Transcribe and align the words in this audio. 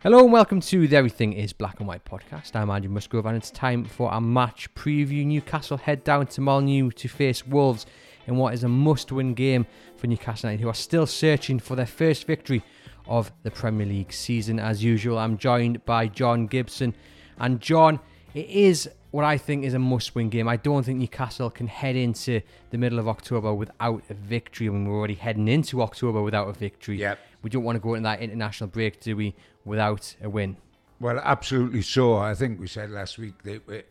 Hello 0.00 0.20
and 0.20 0.32
welcome 0.32 0.60
to 0.60 0.86
the 0.86 0.96
Everything 0.96 1.32
is 1.32 1.52
Black 1.52 1.80
and 1.80 1.88
White 1.88 2.04
podcast. 2.04 2.54
I'm 2.54 2.70
Andrew 2.70 2.88
Musgrove 2.88 3.26
and 3.26 3.36
it's 3.36 3.50
time 3.50 3.84
for 3.84 4.12
a 4.12 4.20
match 4.20 4.72
preview. 4.76 5.26
Newcastle 5.26 5.76
head 5.76 6.04
down 6.04 6.28
to 6.28 6.40
Molineux 6.40 6.92
to 6.92 7.08
face 7.08 7.44
Wolves 7.44 7.84
in 8.28 8.36
what 8.36 8.54
is 8.54 8.62
a 8.62 8.68
must 8.68 9.10
win 9.10 9.34
game 9.34 9.66
for 9.96 10.06
Newcastle 10.06 10.50
United, 10.50 10.62
who 10.62 10.68
are 10.68 10.74
still 10.74 11.04
searching 11.04 11.58
for 11.58 11.74
their 11.74 11.84
first 11.84 12.28
victory 12.28 12.62
of 13.08 13.32
the 13.42 13.50
Premier 13.50 13.88
League 13.88 14.12
season. 14.12 14.60
As 14.60 14.84
usual, 14.84 15.18
I'm 15.18 15.36
joined 15.36 15.84
by 15.84 16.06
John 16.06 16.46
Gibson. 16.46 16.94
And 17.36 17.60
John, 17.60 17.98
it 18.34 18.48
is 18.48 18.88
what 19.10 19.24
I 19.24 19.38
think 19.38 19.64
is 19.64 19.74
a 19.74 19.78
must 19.78 20.14
win 20.14 20.28
game. 20.28 20.48
I 20.48 20.56
don't 20.56 20.82
think 20.82 20.98
Newcastle 20.98 21.50
can 21.50 21.66
head 21.66 21.96
into 21.96 22.40
the 22.70 22.78
middle 22.78 22.98
of 22.98 23.08
October 23.08 23.54
without 23.54 24.02
a 24.10 24.14
victory. 24.14 24.68
Mean, 24.68 24.88
we're 24.88 24.98
already 24.98 25.14
heading 25.14 25.48
into 25.48 25.82
October 25.82 26.22
without 26.22 26.48
a 26.48 26.52
victory. 26.52 26.98
Yep. 26.98 27.18
We 27.42 27.50
don't 27.50 27.64
want 27.64 27.76
to 27.76 27.80
go 27.80 27.94
into 27.94 28.04
that 28.04 28.20
international 28.20 28.68
break, 28.68 29.00
do 29.00 29.16
we, 29.16 29.34
without 29.64 30.14
a 30.22 30.28
win? 30.28 30.56
Well, 31.00 31.20
absolutely 31.22 31.82
so. 31.82 32.16
I 32.16 32.34
think 32.34 32.60
we 32.60 32.66
said 32.66 32.90
last 32.90 33.18
week 33.18 33.42
that 33.44 33.86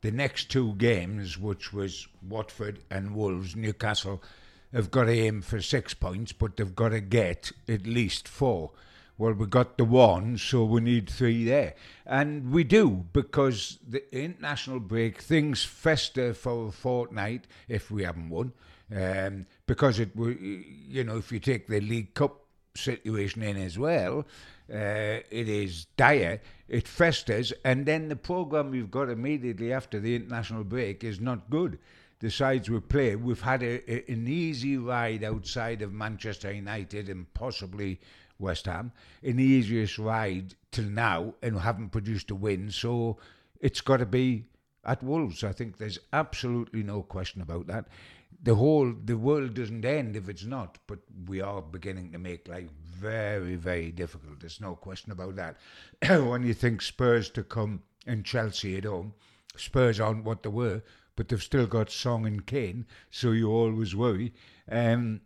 the 0.00 0.10
next 0.10 0.50
two 0.50 0.74
games, 0.74 1.38
which 1.38 1.72
was 1.72 2.08
Watford 2.26 2.80
and 2.90 3.14
Wolves, 3.14 3.54
Newcastle, 3.54 4.22
have 4.72 4.90
got 4.90 5.04
to 5.04 5.12
aim 5.12 5.42
for 5.42 5.60
six 5.60 5.94
points, 5.94 6.32
but 6.32 6.56
they've 6.56 6.74
got 6.74 6.88
to 6.88 7.00
get 7.00 7.52
at 7.68 7.86
least 7.86 8.26
four. 8.26 8.72
Well, 9.18 9.32
we 9.32 9.46
got 9.46 9.78
the 9.78 9.84
one, 9.84 10.36
so 10.36 10.64
we 10.64 10.82
need 10.82 11.08
three 11.08 11.44
there. 11.44 11.74
And 12.04 12.52
we 12.52 12.64
do, 12.64 13.06
because 13.14 13.78
the 13.88 14.02
international 14.14 14.78
break, 14.80 15.22
things 15.22 15.64
fester 15.64 16.34
for 16.34 16.68
a 16.68 16.72
fortnight 16.72 17.46
if 17.66 17.90
we 17.90 18.02
haven't 18.04 18.28
won. 18.28 18.52
Um, 18.94 19.46
because 19.66 19.98
it, 20.00 20.10
you 20.14 21.02
know, 21.02 21.16
if 21.16 21.32
you 21.32 21.40
take 21.40 21.66
the 21.66 21.80
League 21.80 22.12
Cup 22.14 22.42
situation 22.74 23.42
in 23.42 23.56
as 23.56 23.78
well, 23.78 24.26
uh, 24.72 25.22
it 25.30 25.48
is 25.48 25.86
dire. 25.96 26.40
It 26.68 26.86
festers, 26.86 27.52
and 27.64 27.86
then 27.86 28.08
the 28.08 28.16
program 28.16 28.70
we've 28.70 28.90
got 28.90 29.08
immediately 29.08 29.72
after 29.72 29.98
the 29.98 30.14
international 30.14 30.64
break 30.64 31.04
is 31.04 31.20
not 31.20 31.48
good. 31.48 31.78
The 32.18 32.30
sides 32.30 32.68
we 32.68 32.80
play, 32.80 33.14
we've 33.16 33.40
had 33.40 33.62
a, 33.62 33.90
a- 33.90 34.12
an 34.12 34.26
easy 34.28 34.76
ride 34.76 35.24
outside 35.24 35.82
of 35.82 35.92
Manchester 35.92 36.52
United 36.52 37.08
and 37.08 37.32
possibly 37.34 38.00
West 38.38 38.66
Ham, 38.66 38.92
an 39.22 39.38
easiest 39.38 39.98
ride 39.98 40.54
till 40.70 40.84
now, 40.84 41.34
and 41.42 41.58
haven't 41.60 41.90
produced 41.90 42.30
a 42.30 42.34
win. 42.34 42.70
So 42.70 43.18
it's 43.60 43.80
got 43.80 43.98
to 43.98 44.06
be 44.06 44.44
at 44.84 45.02
Wolves. 45.02 45.42
I 45.42 45.52
think 45.52 45.78
there's 45.78 45.98
absolutely 46.12 46.82
no 46.82 47.02
question 47.02 47.42
about 47.42 47.66
that. 47.66 47.88
The 48.42 48.54
whole 48.54 48.92
the 48.92 49.16
world 49.16 49.54
doesn't 49.54 49.84
end 49.84 50.14
if 50.14 50.28
it's 50.28 50.44
not, 50.44 50.78
but 50.86 50.98
we 51.26 51.40
are 51.40 51.62
beginning 51.62 52.12
to 52.12 52.18
make 52.18 52.48
life 52.48 52.70
very, 52.84 53.56
very 53.56 53.90
difficult. 53.90 54.40
There's 54.40 54.60
no 54.60 54.74
question 54.74 55.12
about 55.12 55.36
that. 55.36 55.56
when 56.26 56.44
you 56.44 56.54
think 56.54 56.82
Spurs 56.82 57.30
to 57.30 57.42
come 57.42 57.82
and 58.06 58.24
Chelsea 58.24 58.76
at 58.76 58.84
home, 58.84 59.14
Spurs 59.56 59.98
aren't 59.98 60.24
what 60.24 60.42
they 60.42 60.50
were, 60.50 60.82
but 61.16 61.28
they've 61.28 61.42
still 61.42 61.66
got 61.66 61.90
Son 61.90 62.26
and 62.26 62.46
Kane, 62.46 62.86
so 63.10 63.32
you 63.32 63.50
always 63.50 63.96
worry. 63.96 64.34
Um, 64.70 65.22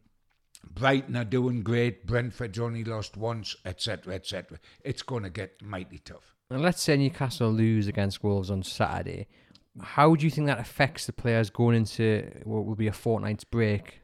Brighton 0.64 1.16
are 1.16 1.24
doing 1.24 1.62
great. 1.62 2.06
Brentford's 2.06 2.58
only 2.58 2.84
lost 2.84 3.16
once, 3.16 3.56
etc., 3.64 4.14
etc. 4.14 4.58
It's 4.82 5.02
going 5.02 5.24
to 5.24 5.30
get 5.30 5.62
mighty 5.62 5.98
tough. 5.98 6.34
And 6.50 6.62
let's 6.62 6.82
say 6.82 6.96
Newcastle 6.96 7.50
lose 7.50 7.86
against 7.86 8.24
Wolves 8.24 8.50
on 8.50 8.62
Saturday. 8.62 9.28
How 9.80 10.14
do 10.14 10.24
you 10.24 10.30
think 10.30 10.48
that 10.48 10.58
affects 10.58 11.06
the 11.06 11.12
players 11.12 11.48
going 11.48 11.76
into 11.76 12.28
what 12.44 12.66
will 12.66 12.74
be 12.74 12.88
a 12.88 12.92
fortnight's 12.92 13.44
break? 13.44 14.00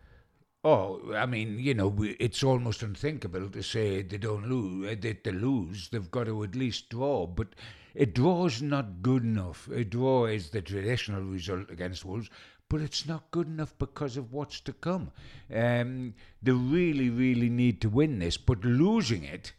Oh, 0.63 1.15
I 1.15 1.27
mean, 1.27 1.59
you 1.59 1.75
know, 1.75 1.95
it's 2.19 2.43
almost 2.43 2.83
unthinkable 2.83 3.49
to 3.51 3.63
say 3.63 4.03
they 4.03 4.19
don't 4.19 4.49
lose. 4.49 4.91
Eh, 4.91 4.97
that 5.01 5.25
they 5.25 5.31
lose, 5.31 5.89
they've 5.91 6.11
got 6.11 6.25
to 6.25 6.43
at 6.43 6.57
least 6.57 6.89
draw. 6.89 7.27
But 7.27 7.49
a 7.95 8.05
draw's 8.05 8.61
not 8.61 9.01
good 9.03 9.23
enough. 9.23 9.69
A 9.69 9.85
draw 9.85 10.27
is 10.27 10.51
the 10.51 10.63
traditional 10.63 11.23
result 11.23 11.71
against 11.71 12.05
Wolves, 12.05 12.31
but 12.69 12.81
it's 12.81 13.07
not 13.07 13.31
good 13.31 13.47
enough 13.47 13.75
because 13.79 14.17
of 14.17 14.33
what's 14.33 14.61
to 14.61 14.73
come. 14.73 15.11
Um, 15.55 16.15
they 16.43 16.53
really, 16.53 17.11
really 17.11 17.49
need 17.49 17.81
to 17.83 17.89
win 17.89 18.19
this, 18.19 18.37
but 18.37 18.65
losing 18.65 19.25
it 19.25 19.53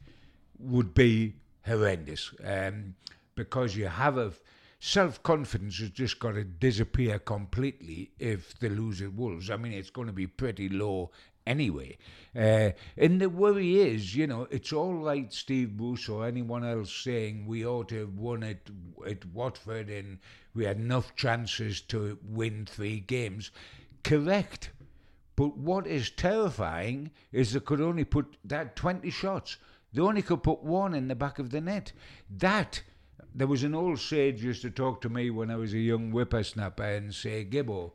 would 0.60 0.94
be 0.94 1.36
horrendous 1.66 2.32
um, 2.44 2.96
because 3.36 3.76
you 3.76 3.88
have 3.88 4.18
a 4.18 4.34
self 4.80 5.22
confidence 5.24 5.80
has 5.80 5.90
just 5.90 6.20
got 6.20 6.34
to 6.34 6.44
disappear 6.44 7.20
completely 7.20 8.12
if 8.20 8.58
they 8.60 8.70
lose 8.70 9.02
at 9.02 9.14
Wolves. 9.14 9.50
I 9.50 9.58
mean, 9.58 9.74
it's 9.74 9.90
going 9.90 10.08
to 10.08 10.14
be 10.14 10.28
pretty 10.28 10.70
low 10.70 11.12
anyway. 11.48 11.98
Uh, 12.36 12.72
and 12.98 13.20
the 13.20 13.30
worry 13.30 13.80
is, 13.80 14.16
you 14.16 14.28
know, 14.28 14.48
it's 14.52 14.72
all 14.72 14.94
right, 14.94 15.34
Steve 15.34 15.76
Bruce 15.76 16.08
or 16.08 16.28
anyone 16.28 16.64
else 16.64 16.94
saying 16.94 17.48
we 17.48 17.66
ought 17.66 17.90
to 17.90 18.00
have 18.00 18.20
won 18.20 18.44
at, 18.44 18.70
at 19.08 19.26
Watford 19.26 19.90
and 19.90 20.20
we 20.54 20.66
had 20.66 20.78
enough 20.78 21.16
chances 21.16 21.82
to 21.82 22.20
win 22.24 22.66
three 22.66 23.00
games. 23.00 23.50
Correct. 24.04 24.72
But 25.36 25.58
what 25.58 25.88
is 25.88 26.10
terrifying 26.10 27.12
is 27.32 27.54
they 27.54 27.60
could 27.60 27.82
only 27.82 28.04
put 28.04 28.38
that 28.44 28.76
20 28.76 29.10
shots. 29.10 29.58
They 29.94 30.02
only 30.02 30.22
could 30.22 30.44
put 30.44 30.64
one 30.64 30.94
in 30.94 31.08
the 31.08 31.16
back 31.16 31.40
of 31.40 31.52
the 31.52 31.62
net. 31.62 31.92
That, 32.30 32.82
there 33.34 33.48
was 33.48 33.64
an 33.64 33.76
old 33.76 34.00
sage 34.00 34.44
used 34.44 34.64
to 34.64 34.70
talk 34.70 35.02
to 35.02 35.10
me 35.10 35.30
when 35.30 35.50
I 35.50 35.56
was 35.56 35.74
a 35.74 35.80
young 35.80 36.12
whippersnapper 36.12 36.84
and 36.84 37.14
say, 37.14 37.46
Gibbo, 37.46 37.94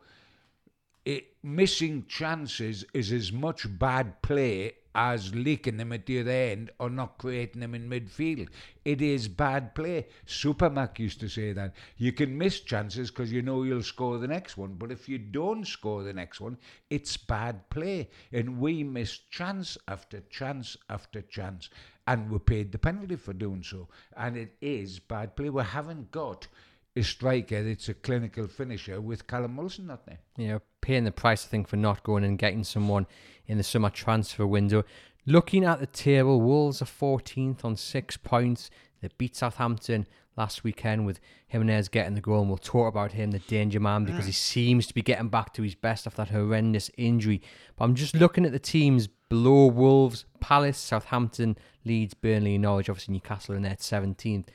it, 1.05 1.37
missing 1.43 2.05
chances 2.09 2.85
is 2.95 3.13
as 3.13 3.33
much 3.33 3.67
bad 3.79 4.23
play 4.23 4.75
as 4.95 5.35
leaking 5.35 5.79
them 5.79 5.93
at 5.93 6.07
the 6.07 6.21
other 6.21 6.31
end 6.31 6.71
or 6.79 6.91
not 6.91 7.19
creating 7.19 7.61
them 7.61 7.75
in 7.75 7.89
midfield. 7.89 8.49
It 8.85 9.01
is 9.01 9.27
bad 9.27 9.75
play. 9.75 10.07
Supermac 10.27 10.99
used 10.99 11.19
to 11.21 11.29
say 11.29 11.53
that. 11.53 11.75
You 11.97 12.13
can 12.13 12.37
miss 12.37 12.61
chances 12.61 13.11
because 13.11 13.33
you 13.33 13.43
know 13.43 13.63
you'll 13.63 13.83
score 13.83 14.19
the 14.19 14.29
next 14.29 14.57
one, 14.57 14.75
but 14.75 14.93
if 14.93 15.09
you 15.09 15.19
don't 15.19 15.67
score 15.67 16.03
the 16.03 16.13
next 16.13 16.41
one, 16.41 16.59
it's 16.91 17.17
bad 17.17 17.69
play. 17.71 18.11
And 18.33 18.59
we 18.59 18.85
missed 18.85 19.31
chance 19.31 19.79
after 19.89 20.21
chance 20.31 20.77
after 20.91 21.23
chance, 21.23 21.71
and 22.07 22.31
we 22.31 22.39
paid 22.39 22.71
the 22.73 22.79
penalty 22.79 23.17
for 23.17 23.33
doing 23.33 23.63
so. 23.63 23.89
And 24.17 24.37
it 24.37 24.55
is 24.61 24.99
bad 24.99 25.37
play. 25.37 25.49
We 25.49 25.63
haven't 25.63 26.11
got 26.11 26.47
a 26.95 27.03
striker 27.03 27.63
that's 27.63 27.89
a 27.89 27.95
clinical 27.95 28.47
finisher 28.47 29.01
with 29.01 29.27
Callum 29.27 29.57
Wilson 29.57 29.87
not 29.87 30.05
there. 30.07 30.19
You 30.37 30.49
know, 30.49 30.63
paying 30.81 31.05
the 31.05 31.13
price, 31.13 31.45
I 31.47 31.49
think, 31.49 31.69
for 31.69 31.77
not 31.77 32.03
going 32.03 32.25
and 32.25 32.39
getting 32.39 32.65
someone 32.65 33.07
in 33.47 33.57
the 33.59 33.65
summer 33.65 33.91
transfer 33.91 34.47
window. 34.47 34.85
Looking 35.25 35.65
at 35.65 35.81
the 35.81 35.87
table, 35.87 36.41
Wolves 36.41 36.83
are 36.83 36.87
14th 36.87 37.65
on 37.65 37.77
six 37.77 38.17
points. 38.17 38.71
They 39.01 39.09
beat 39.17 39.37
Southampton 39.37 40.07
last 40.37 40.65
weekend 40.65 41.07
with 41.07 41.21
Jimenez 41.49 41.89
getting 41.89 42.15
the 42.15 42.21
goal, 42.21 42.41
and 42.41 42.49
we'll 42.49 42.59
talk 42.59 42.89
about 42.89 43.13
him, 43.13 43.31
the 43.31 43.39
danger 43.41 43.81
man, 43.81 44.05
because 44.05 44.27
he 44.27 44.33
seems 44.33 44.87
to 44.87 44.95
be 44.95 45.03
getting 45.03 45.29
back 45.29 45.53
to 45.55 45.63
his 45.63 45.75
best 45.75 46.07
after 46.07 46.25
that 46.25 46.31
horrendous 46.31 46.91
injury. 46.97 47.43
But 47.77 47.85
I'm 47.85 47.95
just 47.95 48.15
looking 48.15 48.45
at 48.45 48.53
the 48.53 48.59
teams 48.59 49.09
below 49.29 49.67
Wolves, 49.67 50.25
Palace, 50.41 50.79
Southampton, 50.79 51.57
Leeds, 51.85 52.15
Burnley, 52.15 52.55
and 52.55 52.63
Norwich, 52.63 52.89
obviously 52.89 53.15
Newcastle 53.15 53.59
there 53.61 53.71
at 53.71 53.81
17th. 53.81 54.47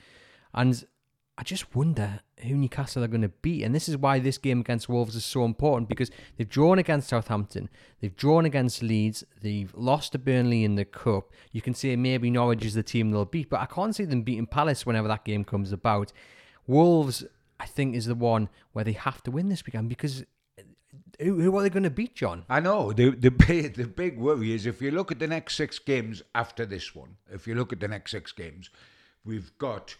And 0.54 0.84
I 1.38 1.44
just 1.44 1.72
wonder 1.72 2.18
who 2.42 2.56
Newcastle 2.56 3.04
are 3.04 3.08
going 3.08 3.22
to 3.22 3.28
beat. 3.28 3.62
And 3.62 3.72
this 3.72 3.88
is 3.88 3.96
why 3.96 4.18
this 4.18 4.38
game 4.38 4.58
against 4.58 4.88
Wolves 4.88 5.14
is 5.14 5.24
so 5.24 5.44
important 5.44 5.88
because 5.88 6.10
they've 6.36 6.48
drawn 6.48 6.80
against 6.80 7.08
Southampton, 7.08 7.68
they've 8.00 8.16
drawn 8.16 8.44
against 8.44 8.82
Leeds, 8.82 9.22
they've 9.40 9.72
lost 9.76 10.12
to 10.12 10.18
Burnley 10.18 10.64
in 10.64 10.74
the 10.74 10.84
Cup. 10.84 11.30
You 11.52 11.62
can 11.62 11.74
say 11.74 11.94
maybe 11.94 12.28
Norwich 12.28 12.64
is 12.64 12.74
the 12.74 12.82
team 12.82 13.12
they'll 13.12 13.24
beat, 13.24 13.50
but 13.50 13.60
I 13.60 13.66
can't 13.66 13.94
see 13.94 14.04
them 14.04 14.22
beating 14.22 14.46
Palace 14.46 14.84
whenever 14.84 15.06
that 15.06 15.24
game 15.24 15.44
comes 15.44 15.70
about. 15.70 16.12
Wolves, 16.66 17.24
I 17.60 17.66
think, 17.66 17.94
is 17.94 18.06
the 18.06 18.16
one 18.16 18.48
where 18.72 18.84
they 18.84 18.92
have 18.92 19.22
to 19.22 19.30
win 19.30 19.48
this 19.48 19.64
weekend 19.64 19.88
because 19.88 20.24
uh, 20.58 20.62
who, 21.20 21.40
who 21.40 21.56
are 21.56 21.62
they 21.62 21.70
going 21.70 21.84
to 21.84 21.90
beat, 21.90 22.16
John? 22.16 22.46
I 22.50 22.58
know 22.58 22.92
the 22.92 23.10
the 23.10 23.30
the 23.68 23.86
big 23.86 24.18
worry 24.18 24.54
is 24.54 24.66
if 24.66 24.82
you 24.82 24.90
look 24.90 25.12
at 25.12 25.20
the 25.20 25.28
next 25.28 25.54
six 25.54 25.78
games 25.78 26.20
after 26.34 26.66
this 26.66 26.96
one. 26.96 27.16
If 27.32 27.46
you 27.46 27.54
look 27.54 27.72
at 27.72 27.78
the 27.78 27.88
next 27.88 28.10
six 28.10 28.32
games, 28.32 28.70
we've 29.24 29.56
got 29.58 29.94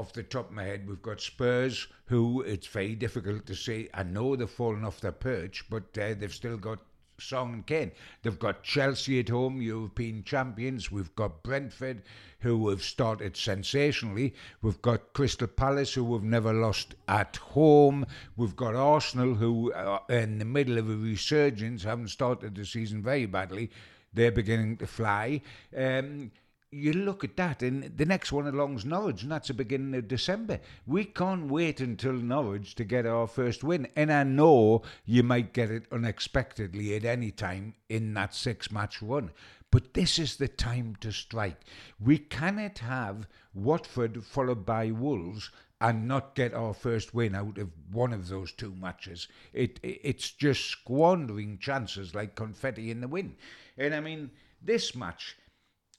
off 0.00 0.14
the 0.14 0.22
top 0.22 0.48
of 0.48 0.54
my 0.54 0.64
head, 0.64 0.88
we've 0.88 1.02
got 1.02 1.20
Spurs, 1.20 1.86
who 2.06 2.40
it's 2.40 2.66
very 2.66 2.94
difficult 2.94 3.44
to 3.44 3.54
say. 3.54 3.90
I 3.92 4.02
know 4.02 4.34
they've 4.34 4.48
fallen 4.48 4.82
off 4.82 5.00
their 5.00 5.12
perch, 5.12 5.66
but 5.68 5.96
uh, 5.98 6.14
they've 6.14 6.32
still 6.32 6.56
got 6.56 6.78
Son 7.18 7.52
and 7.52 7.66
Kane. 7.66 7.92
They've 8.22 8.38
got 8.38 8.62
Chelsea 8.62 9.20
at 9.20 9.28
home, 9.28 9.60
European 9.60 10.24
champions. 10.24 10.90
We've 10.90 11.14
got 11.16 11.42
Brentford, 11.42 12.00
who 12.38 12.70
have 12.70 12.82
started 12.82 13.36
sensationally. 13.36 14.32
We've 14.62 14.80
got 14.80 15.12
Crystal 15.12 15.46
Palace, 15.46 15.92
who 15.92 16.10
have 16.14 16.24
never 16.24 16.54
lost 16.54 16.94
at 17.06 17.36
home. 17.36 18.06
We've 18.36 18.56
got 18.56 18.74
Arsenal, 18.74 19.34
who 19.34 19.70
are 19.74 20.02
in 20.08 20.38
the 20.38 20.46
middle 20.46 20.78
of 20.78 20.88
a 20.88 20.96
resurgence, 20.96 21.84
haven't 21.84 22.08
started 22.08 22.54
the 22.54 22.64
season 22.64 23.02
very 23.02 23.26
badly. 23.26 23.70
They're 24.14 24.32
beginning 24.32 24.78
to 24.78 24.86
fly. 24.86 25.42
Um, 25.76 26.32
you 26.72 26.92
look 26.92 27.24
at 27.24 27.36
that, 27.36 27.62
and 27.62 27.96
the 27.96 28.04
next 28.04 28.30
one 28.30 28.46
along's 28.46 28.84
Norwich, 28.84 29.22
and 29.22 29.32
that's 29.32 29.48
the 29.48 29.54
beginning 29.54 29.94
of 29.96 30.06
December. 30.06 30.60
We 30.86 31.04
can't 31.04 31.50
wait 31.50 31.80
until 31.80 32.12
Norwich 32.12 32.74
to 32.76 32.84
get 32.84 33.06
our 33.06 33.26
first 33.26 33.64
win. 33.64 33.88
And 33.96 34.12
I 34.12 34.22
know 34.22 34.82
you 35.04 35.22
might 35.24 35.52
get 35.52 35.70
it 35.70 35.86
unexpectedly 35.90 36.94
at 36.94 37.04
any 37.04 37.32
time 37.32 37.74
in 37.88 38.14
that 38.14 38.34
six 38.34 38.70
match 38.70 39.02
run. 39.02 39.32
But 39.72 39.94
this 39.94 40.18
is 40.18 40.36
the 40.36 40.48
time 40.48 40.96
to 41.00 41.12
strike. 41.12 41.60
We 41.98 42.18
cannot 42.18 42.78
have 42.78 43.28
Watford 43.54 44.24
followed 44.24 44.64
by 44.64 44.90
Wolves 44.90 45.50
and 45.80 46.06
not 46.06 46.34
get 46.34 46.52
our 46.52 46.74
first 46.74 47.14
win 47.14 47.34
out 47.34 47.56
of 47.56 47.70
one 47.90 48.12
of 48.12 48.28
those 48.28 48.52
two 48.52 48.74
matches. 48.74 49.28
It, 49.52 49.80
it's 49.82 50.30
just 50.30 50.66
squandering 50.66 51.58
chances 51.58 52.14
like 52.14 52.34
confetti 52.34 52.90
in 52.90 53.00
the 53.00 53.08
wind. 53.08 53.36
And 53.78 53.94
I 53.94 54.00
mean, 54.00 54.30
this 54.62 54.94
match, 54.94 55.36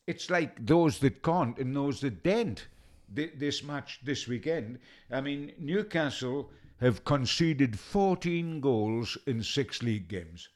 it's 0.07 0.29
like 0.29 0.65
those 0.65 0.99
that 0.99 1.21
can't 1.23 1.57
and 1.57 1.75
those 1.75 2.01
that 2.01 2.23
don't. 2.23 2.67
This 3.13 3.61
match 3.61 3.99
this 4.03 4.27
weekend, 4.27 4.79
I 5.11 5.19
mean, 5.19 5.51
Newcastle 5.59 6.49
have 6.79 7.03
conceded 7.03 7.77
14 7.77 8.61
goals 8.61 9.17
in 9.27 9.43
six 9.43 9.83
league 9.83 10.07
games. 10.07 10.47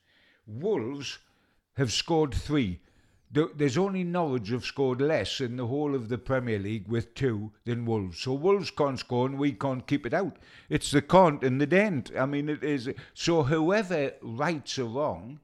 Wolves 0.47 1.19
have 1.75 1.91
scored 1.91 2.33
three. 2.33 2.79
There's 3.31 3.77
only 3.77 4.05
Norwich 4.05 4.49
have 4.49 4.63
scored 4.63 5.01
less 5.01 5.41
in 5.41 5.57
the 5.57 5.67
whole 5.67 5.93
of 5.93 6.07
the 6.07 6.17
Premier 6.17 6.57
League 6.57 6.87
with 6.87 7.13
two 7.13 7.51
than 7.65 7.85
Wolves. 7.85 8.19
So 8.19 8.33
Wolves 8.33 8.71
can't 8.71 8.97
score 8.97 9.25
and 9.25 9.37
we 9.37 9.51
can't 9.51 9.85
keep 9.85 10.05
it 10.05 10.13
out. 10.13 10.37
It's 10.69 10.91
the 10.91 11.01
can't 11.01 11.43
and 11.43 11.59
the 11.59 11.67
dent. 11.67 12.11
I 12.17 12.25
mean, 12.25 12.47
it 12.47 12.63
is. 12.63 12.89
So 13.13 13.43
whoever 13.43 14.13
rights 14.21 14.79
or 14.79 14.85
wrong, 14.85 15.41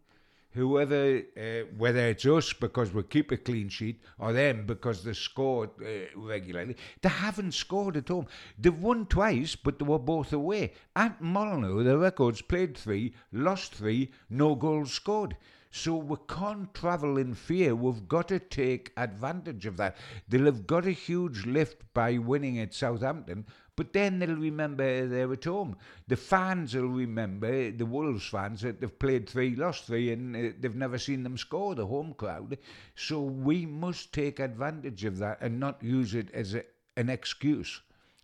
whoever, 0.53 1.21
uh, 1.38 1.65
whether 1.77 2.07
it's 2.07 2.25
us 2.25 2.53
because 2.53 2.94
we 2.94 3.03
keep 3.03 3.31
a 3.31 3.38
clean 3.38 3.69
sheet 3.69 4.01
or 4.19 4.33
them 4.33 4.65
because 4.65 5.03
they 5.03 5.13
scored 5.13 5.69
uh, 5.81 5.88
regularly, 6.15 6.75
they 7.01 7.09
haven't 7.09 7.53
scored 7.53 7.98
at 7.98 8.07
home. 8.07 8.27
They've 8.57 8.83
won 8.83 9.06
twice, 9.06 9.56
but 9.56 9.80
they 9.80 9.86
were 9.86 10.00
both 10.00 10.33
away. 10.33 10.74
At 10.95 11.21
Molineux, 11.21 11.83
the 11.83 11.98
records 11.98 12.42
played 12.42 12.77
three, 12.77 13.13
lost 13.31 13.75
three, 13.75 14.12
no 14.30 14.56
goals 14.56 14.92
scored. 14.92 15.38
So 15.74 15.95
we 15.95 16.18
can't 16.27 16.74
travel 16.74 17.18
in 17.18 17.33
fear. 17.33 17.74
We've 17.74 18.06
got 18.07 18.27
to 18.27 18.39
take 18.39 18.92
advantage 18.98 19.65
of 19.65 19.77
that. 19.77 19.95
They'll 20.27 20.45
have 20.45 20.68
got 20.68 20.86
a 20.86 20.92
huge 20.92 21.45
lift 21.45 21.94
by 21.94 22.18
winning 22.18 22.59
at 22.59 22.74
Southampton, 22.74 23.45
but 23.76 23.94
then 23.94 24.20
they'll 24.20 24.36
remember 24.36 25.08
they're 25.08 25.32
at 25.32 25.46
home. 25.46 25.78
The 26.08 26.18
fans 26.18 26.76
will 26.76 26.88
remember, 26.88 27.72
the 27.72 27.86
Wolves 27.86 28.28
fans, 28.28 28.62
that 28.62 28.82
they've 28.82 29.00
played 29.00 29.30
three, 29.30 29.56
lost 29.56 29.86
three, 29.86 30.12
and 30.12 30.36
uh, 30.36 30.54
they've 30.60 30.76
never 30.76 30.98
seen 30.98 31.24
them 31.24 31.38
score, 31.38 31.76
the 31.76 31.88
home 31.88 32.14
crowd. 32.14 32.58
So 32.96 33.22
we 33.22 33.66
must 33.66 34.14
take 34.14 34.40
advantage 34.40 35.06
of 35.06 35.18
that 35.20 35.42
and 35.42 35.60
not 35.60 35.82
use 35.82 36.16
it 36.16 36.32
as 36.34 36.54
a, 36.54 36.64
an 36.98 37.10
excuse. 37.10 37.82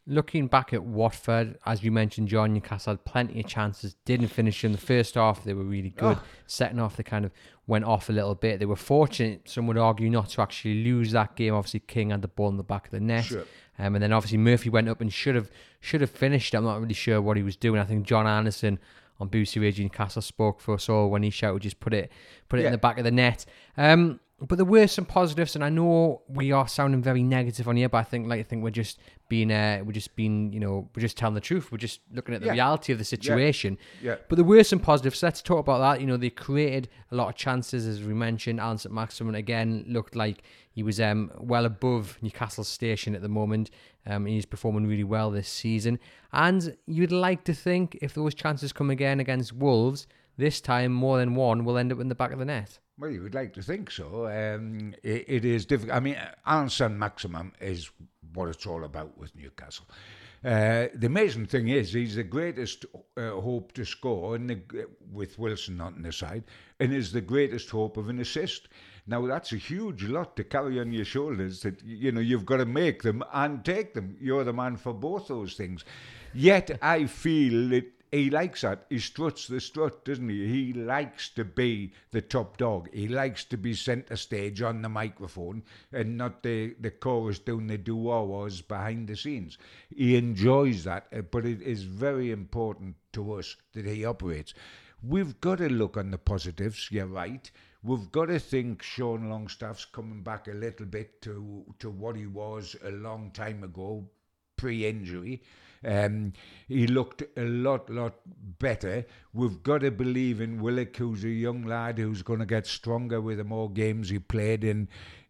Looking 0.09 0.47
back 0.47 0.73
at 0.73 0.83
Watford, 0.83 1.57
as 1.65 1.83
you 1.83 1.91
mentioned, 1.91 2.29
John 2.29 2.53
Newcastle 2.53 2.93
had 2.93 3.03
plenty 3.03 3.41
of 3.41 3.47
chances, 3.47 3.95
didn't 4.05 4.29
finish 4.29 4.63
in 4.63 4.71
the 4.71 4.77
first 4.77 5.15
half. 5.15 5.43
They 5.43 5.53
were 5.53 5.63
really 5.63 5.89
good. 5.89 6.17
Oh. 6.17 6.23
Second 6.45 6.79
half, 6.79 6.95
they 6.95 7.03
kind 7.03 7.25
of 7.25 7.31
went 7.67 7.83
off 7.83 8.07
a 8.07 8.13
little 8.13 8.33
bit. 8.33 8.59
They 8.59 8.65
were 8.65 8.77
fortunate, 8.77 9.49
some 9.49 9.67
would 9.67 9.77
argue, 9.77 10.09
not 10.09 10.29
to 10.29 10.41
actually 10.41 10.83
lose 10.85 11.11
that 11.11 11.35
game. 11.35 11.53
Obviously, 11.53 11.81
King 11.81 12.11
had 12.11 12.21
the 12.21 12.29
ball 12.29 12.47
in 12.49 12.55
the 12.55 12.63
back 12.63 12.85
of 12.85 12.91
the 12.91 13.01
net. 13.01 13.25
Sure. 13.25 13.43
Um, 13.79 13.95
and 13.95 14.03
then 14.03 14.13
obviously 14.13 14.37
Murphy 14.37 14.69
went 14.69 14.89
up 14.89 15.01
and 15.01 15.11
should 15.13 15.35
have 15.35 15.51
should 15.79 16.01
have 16.01 16.09
finished. 16.09 16.55
I'm 16.55 16.63
not 16.63 16.81
really 16.81 16.93
sure 16.93 17.21
what 17.21 17.37
he 17.37 17.43
was 17.43 17.55
doing. 17.55 17.79
I 17.79 17.85
think 17.85 18.05
John 18.05 18.25
Anderson 18.25 18.79
on 19.19 19.29
BBC 19.29 19.61
Radio 19.61 19.83
Newcastle 19.83 20.21
spoke 20.21 20.59
for 20.59 20.75
us 20.75 20.89
all 20.89 21.09
when 21.09 21.23
he 21.23 21.29
shouted, 21.29 21.61
"Just 21.61 21.79
put 21.79 21.93
it, 21.93 22.11
put 22.49 22.59
it 22.59 22.63
yeah. 22.63 22.69
in 22.69 22.71
the 22.71 22.77
back 22.77 22.97
of 22.97 23.03
the 23.03 23.11
net." 23.11 23.45
Um, 23.77 24.19
but 24.39 24.57
there 24.57 24.65
were 24.65 24.85
some 24.85 25.05
positives, 25.05 25.55
and 25.55 25.63
I 25.63 25.69
know 25.69 26.21
we 26.27 26.51
are 26.51 26.67
sounding 26.67 27.01
very 27.01 27.23
negative 27.23 27.67
on 27.67 27.75
here, 27.75 27.89
but 27.89 27.97
I 27.97 28.03
think, 28.03 28.27
like, 28.27 28.39
I 28.39 28.43
think 28.43 28.63
we're 28.63 28.69
just 28.69 28.99
being, 29.29 29.51
uh, 29.51 29.81
we're 29.83 29.93
just 29.93 30.15
being, 30.15 30.53
you 30.53 30.59
know, 30.59 30.89
we're 30.95 31.01
just 31.01 31.17
telling 31.17 31.33
the 31.33 31.41
truth. 31.41 31.71
We're 31.71 31.79
just 31.79 32.01
looking 32.13 32.35
at 32.35 32.41
the 32.41 32.47
yeah. 32.47 32.53
reality 32.53 32.93
of 32.93 32.99
the 32.99 33.03
situation. 33.03 33.79
Yeah. 33.99 34.11
yeah. 34.11 34.17
But 34.29 34.35
there 34.35 34.45
were 34.45 34.63
some 34.63 34.79
positives. 34.79 35.17
So 35.19 35.27
let's 35.27 35.41
talk 35.41 35.57
about 35.57 35.79
that. 35.79 36.01
You 36.01 36.07
know, 36.07 36.17
they 36.17 36.29
created 36.29 36.87
a 37.11 37.15
lot 37.15 37.29
of 37.29 37.35
chances, 37.35 37.87
as 37.87 38.03
we 38.03 38.13
mentioned. 38.13 38.59
Allan 38.59 38.77
Saint-Maximin 38.77 39.33
again 39.33 39.85
looked 39.87 40.15
like 40.15 40.43
he 40.69 40.83
was 40.83 41.01
um, 41.01 41.31
well 41.39 41.65
above 41.65 42.19
Newcastle's 42.21 42.67
station 42.67 43.15
at 43.15 43.23
the 43.23 43.29
moment. 43.29 43.71
Um, 44.05 44.27
he's 44.27 44.45
performing 44.45 44.85
really 44.85 45.03
well 45.03 45.31
this 45.31 45.49
season, 45.49 45.99
and 46.31 46.77
you'd 46.85 47.11
like 47.11 47.43
to 47.45 47.53
think 47.53 47.97
if 48.01 48.13
those 48.13 48.35
chances 48.35 48.71
come 48.71 48.91
again 48.91 49.19
against 49.19 49.51
Wolves, 49.51 50.05
this 50.37 50.61
time 50.61 50.93
more 50.93 51.17
than 51.17 51.33
one 51.33 51.65
will 51.65 51.77
end 51.77 51.91
up 51.91 51.99
in 51.99 52.07
the 52.07 52.15
back 52.15 52.31
of 52.31 52.39
the 52.39 52.45
net. 52.45 52.79
Well, 52.99 53.11
you 53.11 53.21
would 53.21 53.35
like 53.35 53.53
to 53.53 53.61
think 53.61 53.91
so. 53.91 54.25
Um, 54.27 54.95
it, 55.03 55.25
it 55.27 55.45
is 55.45 55.65
difficult. 55.65 55.95
I 55.95 55.99
mean, 55.99 56.17
Allan 56.45 56.69
Saint-Maximin 56.69 57.51
is 57.61 57.91
what 58.33 58.49
it's 58.49 58.65
all 58.65 58.83
about 58.83 59.17
with 59.17 59.35
Newcastle. 59.35 59.85
Uh, 60.43 60.87
the 60.95 61.07
amazing 61.07 61.45
thing 61.45 61.67
is, 61.67 61.93
he's 61.93 62.15
the 62.15 62.23
greatest 62.23 62.85
uh, 63.17 63.31
hope 63.31 63.71
to 63.73 63.85
score, 63.85 64.35
and 64.35 64.49
the, 64.49 64.87
with 65.11 65.37
Wilson 65.37 65.77
not 65.77 65.93
on 65.93 66.01
the 66.01 66.11
side, 66.11 66.43
and 66.79 66.93
is 66.93 67.11
the 67.11 67.21
greatest 67.21 67.69
hope 67.69 67.97
of 67.97 68.09
an 68.09 68.19
assist. 68.19 68.67
Now 69.05 69.25
that's 69.25 69.53
a 69.53 69.57
huge 69.57 70.03
lot 70.03 70.35
to 70.35 70.43
carry 70.43 70.79
on 70.79 70.91
your 70.91 71.05
shoulders. 71.05 71.61
That 71.61 71.81
you 71.83 72.11
know 72.11 72.19
you've 72.19 72.45
got 72.45 72.57
to 72.57 72.65
make 72.65 73.03
them 73.03 73.23
and 73.33 73.63
take 73.63 73.93
them. 73.93 74.17
You're 74.19 74.43
the 74.43 74.53
man 74.53 74.75
for 74.75 74.93
both 74.93 75.27
those 75.27 75.53
things. 75.53 75.85
Yet 76.33 76.77
I 76.81 77.05
feel 77.05 77.69
that 77.69 77.85
he 78.11 78.29
likes 78.29 78.61
that. 78.61 78.85
He 78.89 78.99
struts 78.99 79.47
the 79.47 79.59
strut, 79.59 80.05
doesn't 80.05 80.29
he? 80.29 80.47
He 80.47 80.73
likes 80.73 81.29
to 81.29 81.43
be 81.43 81.93
the 82.11 82.21
top 82.21 82.57
dog. 82.57 82.89
He 82.93 83.07
likes 83.07 83.43
to 83.45 83.57
be 83.57 83.73
centre 83.73 84.15
stage 84.15 84.61
on 84.61 84.81
the 84.81 84.89
microphone 84.89 85.63
and 85.91 86.17
not 86.17 86.43
the, 86.43 86.75
the 86.79 86.91
chorus 86.91 87.39
doing 87.39 87.67
the 87.67 87.77
doo-wah-wahs 87.77 88.61
behind 88.61 89.07
the 89.07 89.15
scenes. 89.15 89.57
He 89.93 90.15
enjoys 90.15 90.83
that, 90.85 91.07
uh, 91.11 91.21
but 91.21 91.45
it 91.45 91.61
is 91.61 91.83
very 91.83 92.31
important 92.31 92.95
to 93.13 93.33
us 93.33 93.55
that 93.73 93.85
he 93.85 94.05
operates. 94.05 94.53
We've 95.03 95.39
got 95.41 95.57
to 95.59 95.69
look 95.69 95.97
on 95.97 96.11
the 96.11 96.17
positives, 96.17 96.89
you're 96.91 97.05
right. 97.05 97.49
We've 97.83 98.11
got 98.11 98.25
to 98.25 98.39
think 98.39 98.81
Sean 98.81 99.29
Longstaff's 99.29 99.85
coming 99.85 100.23
back 100.23 100.47
a 100.47 100.51
little 100.51 100.85
bit 100.85 101.21
to, 101.21 101.63
to 101.79 101.89
what 101.89 102.15
he 102.15 102.25
was 102.25 102.75
a 102.83 102.91
long 102.91 103.31
time 103.31 103.63
ago, 103.63 104.09
pre 104.55 104.85
injury. 104.85 105.43
Um, 105.87 106.33
he 106.67 106.85
looked 106.85 107.23
a 107.37 107.43
lot, 107.45 107.89
lot 107.89 108.15
better. 108.59 109.05
We've 109.33 109.63
got 109.63 109.81
to 109.81 109.91
believe 109.91 110.41
in 110.41 110.61
Willock, 110.61 110.97
who's 110.97 111.23
a 111.23 111.29
young 111.29 111.63
lad 111.63 111.97
who's 111.97 112.21
going 112.21 112.39
to 112.39 112.45
get 112.45 112.67
stronger 112.67 113.21
with 113.21 113.37
the 113.37 113.45
more 113.45 113.71
games 113.71 114.09
he 114.09 114.19
played, 114.19 114.65
and 114.65 114.89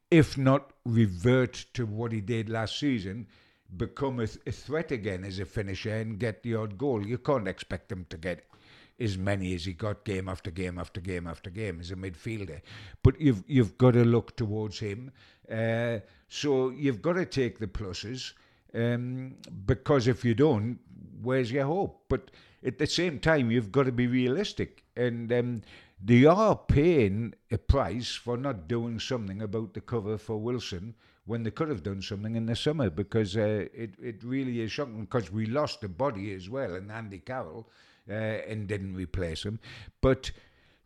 if 0.10 0.36
not 0.36 0.72
revert 0.84 1.66
to 1.76 1.86
what 1.86 2.12
he 2.12 2.22
did 2.22 2.50
last 2.50 2.80
season, 2.80 3.28
become 3.76 4.20
a, 4.20 4.28
a 4.48 4.52
threat 4.52 4.92
again 4.92 5.24
as 5.24 5.38
a 5.38 5.46
finisher 5.46 5.94
and 5.94 6.20
get 6.20 6.42
the 6.42 6.56
odd 6.56 6.78
goal. 6.78 7.06
You 7.06 7.20
can't 7.20 7.48
expect 7.48 7.92
him 7.92 8.08
to 8.10 8.18
get 8.18 8.44
as 9.00 9.16
many 9.16 9.54
as 9.54 9.66
he 9.66 9.74
got 9.74 10.06
game 10.06 10.28
after 10.28 10.50
game 10.50 10.80
after 10.80 11.00
game 11.00 11.28
after 11.28 11.52
game 11.52 11.80
as 11.80 11.92
a 11.92 11.96
midfielder. 11.96 12.62
But 13.04 13.22
you've 13.22 13.44
you've 13.46 13.78
got 13.78 13.92
to 13.92 14.04
look 14.04 14.36
towards 14.36 14.80
him. 14.80 15.12
Uh, 15.52 16.00
so 16.28 16.70
you've 16.70 17.04
got 17.04 17.14
to 17.14 17.26
take 17.26 17.60
the 17.60 17.68
pluses. 17.68 18.34
Um, 18.74 19.36
because 19.66 20.08
if 20.08 20.24
you 20.26 20.36
don't, 20.36 20.80
where's 21.22 21.52
your 21.52 21.66
hope? 21.66 22.04
But 22.10 22.32
at 22.66 22.78
the 22.78 22.88
same 22.88 23.20
time, 23.20 23.52
you've 23.52 23.72
got 23.72 23.84
to 23.84 23.92
be 23.92 24.08
realistic. 24.08 24.84
And 24.96 25.32
um, 25.32 25.62
they 26.04 26.26
are 26.26 26.56
paying 26.56 27.34
a 27.52 27.58
price 27.58 28.14
for 28.14 28.38
not 28.38 28.68
doing 28.68 29.00
something 29.00 29.42
about 29.42 29.74
the 29.74 29.82
cover 29.82 30.18
for 30.18 30.38
Wilson 30.38 30.96
when 31.26 31.44
they 31.44 31.52
could 31.52 31.70
have 31.70 31.84
done 31.84 32.02
something 32.02 32.36
in 32.36 32.46
the 32.46 32.56
summer 32.56 32.90
because 32.90 33.36
uh, 33.36 33.66
it, 33.74 33.96
it 34.02 34.24
really 34.24 34.62
is 34.62 34.72
shocking 34.72 35.02
because 35.02 35.32
we 35.32 35.46
lost 35.46 35.82
the 35.82 35.90
body 35.90 36.34
as 36.34 36.50
well 36.50 36.76
and 36.76 36.92
Andy 36.92 37.20
Carroll 37.20 37.70
uh, 38.10 38.14
and 38.14 38.68
didn't 38.68 38.96
replace 38.96 39.44
him. 39.44 39.60
But 40.02 40.32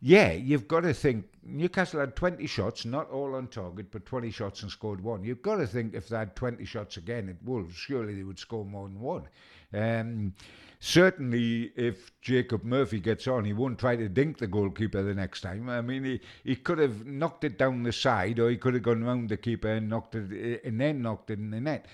yeah, 0.04 0.32
you've 0.32 0.66
got 0.66 0.80
to 0.80 0.92
think 0.92 1.26
Newcastle 1.44 2.00
had 2.00 2.16
20 2.16 2.44
shots, 2.48 2.84
not 2.84 3.08
all 3.12 3.36
on 3.36 3.46
target, 3.46 3.92
but 3.92 4.04
20 4.04 4.32
shots 4.32 4.62
and 4.62 4.70
scored 4.70 5.00
one. 5.00 5.22
You've 5.22 5.42
got 5.42 5.56
to 5.56 5.66
think 5.66 5.94
if 5.94 6.08
they 6.08 6.16
had 6.16 6.34
20 6.34 6.64
shots 6.64 6.96
again 6.96 7.28
at 7.28 7.40
Wolves, 7.44 7.76
surely 7.76 8.16
they 8.16 8.24
would 8.24 8.40
score 8.40 8.64
more 8.64 8.88
than 8.88 8.98
one. 8.98 9.28
Um, 9.72 10.34
certainly, 10.80 11.70
if 11.76 12.10
Jacob 12.20 12.64
Murphy 12.64 12.98
gets 12.98 13.28
on, 13.28 13.44
he 13.44 13.52
won't 13.52 13.78
try 13.78 13.94
to 13.94 14.08
dink 14.08 14.38
the 14.38 14.48
goalkeeper 14.48 15.04
the 15.04 15.14
next 15.14 15.42
time. 15.42 15.68
I 15.68 15.80
mean, 15.80 16.02
he, 16.02 16.20
he 16.42 16.56
could 16.56 16.78
have 16.78 17.06
knocked 17.06 17.44
it 17.44 17.56
down 17.56 17.84
the 17.84 17.92
side, 17.92 18.40
or 18.40 18.50
he 18.50 18.56
could 18.56 18.74
have 18.74 18.82
gone 18.82 19.04
round 19.04 19.28
the 19.28 19.36
keeper 19.36 19.68
and 19.68 19.88
knocked 19.88 20.16
it, 20.16 20.64
and 20.64 20.80
then 20.80 21.02
knocked 21.02 21.30
it 21.30 21.38
in 21.38 21.52
the 21.52 21.60
net. 21.60 21.86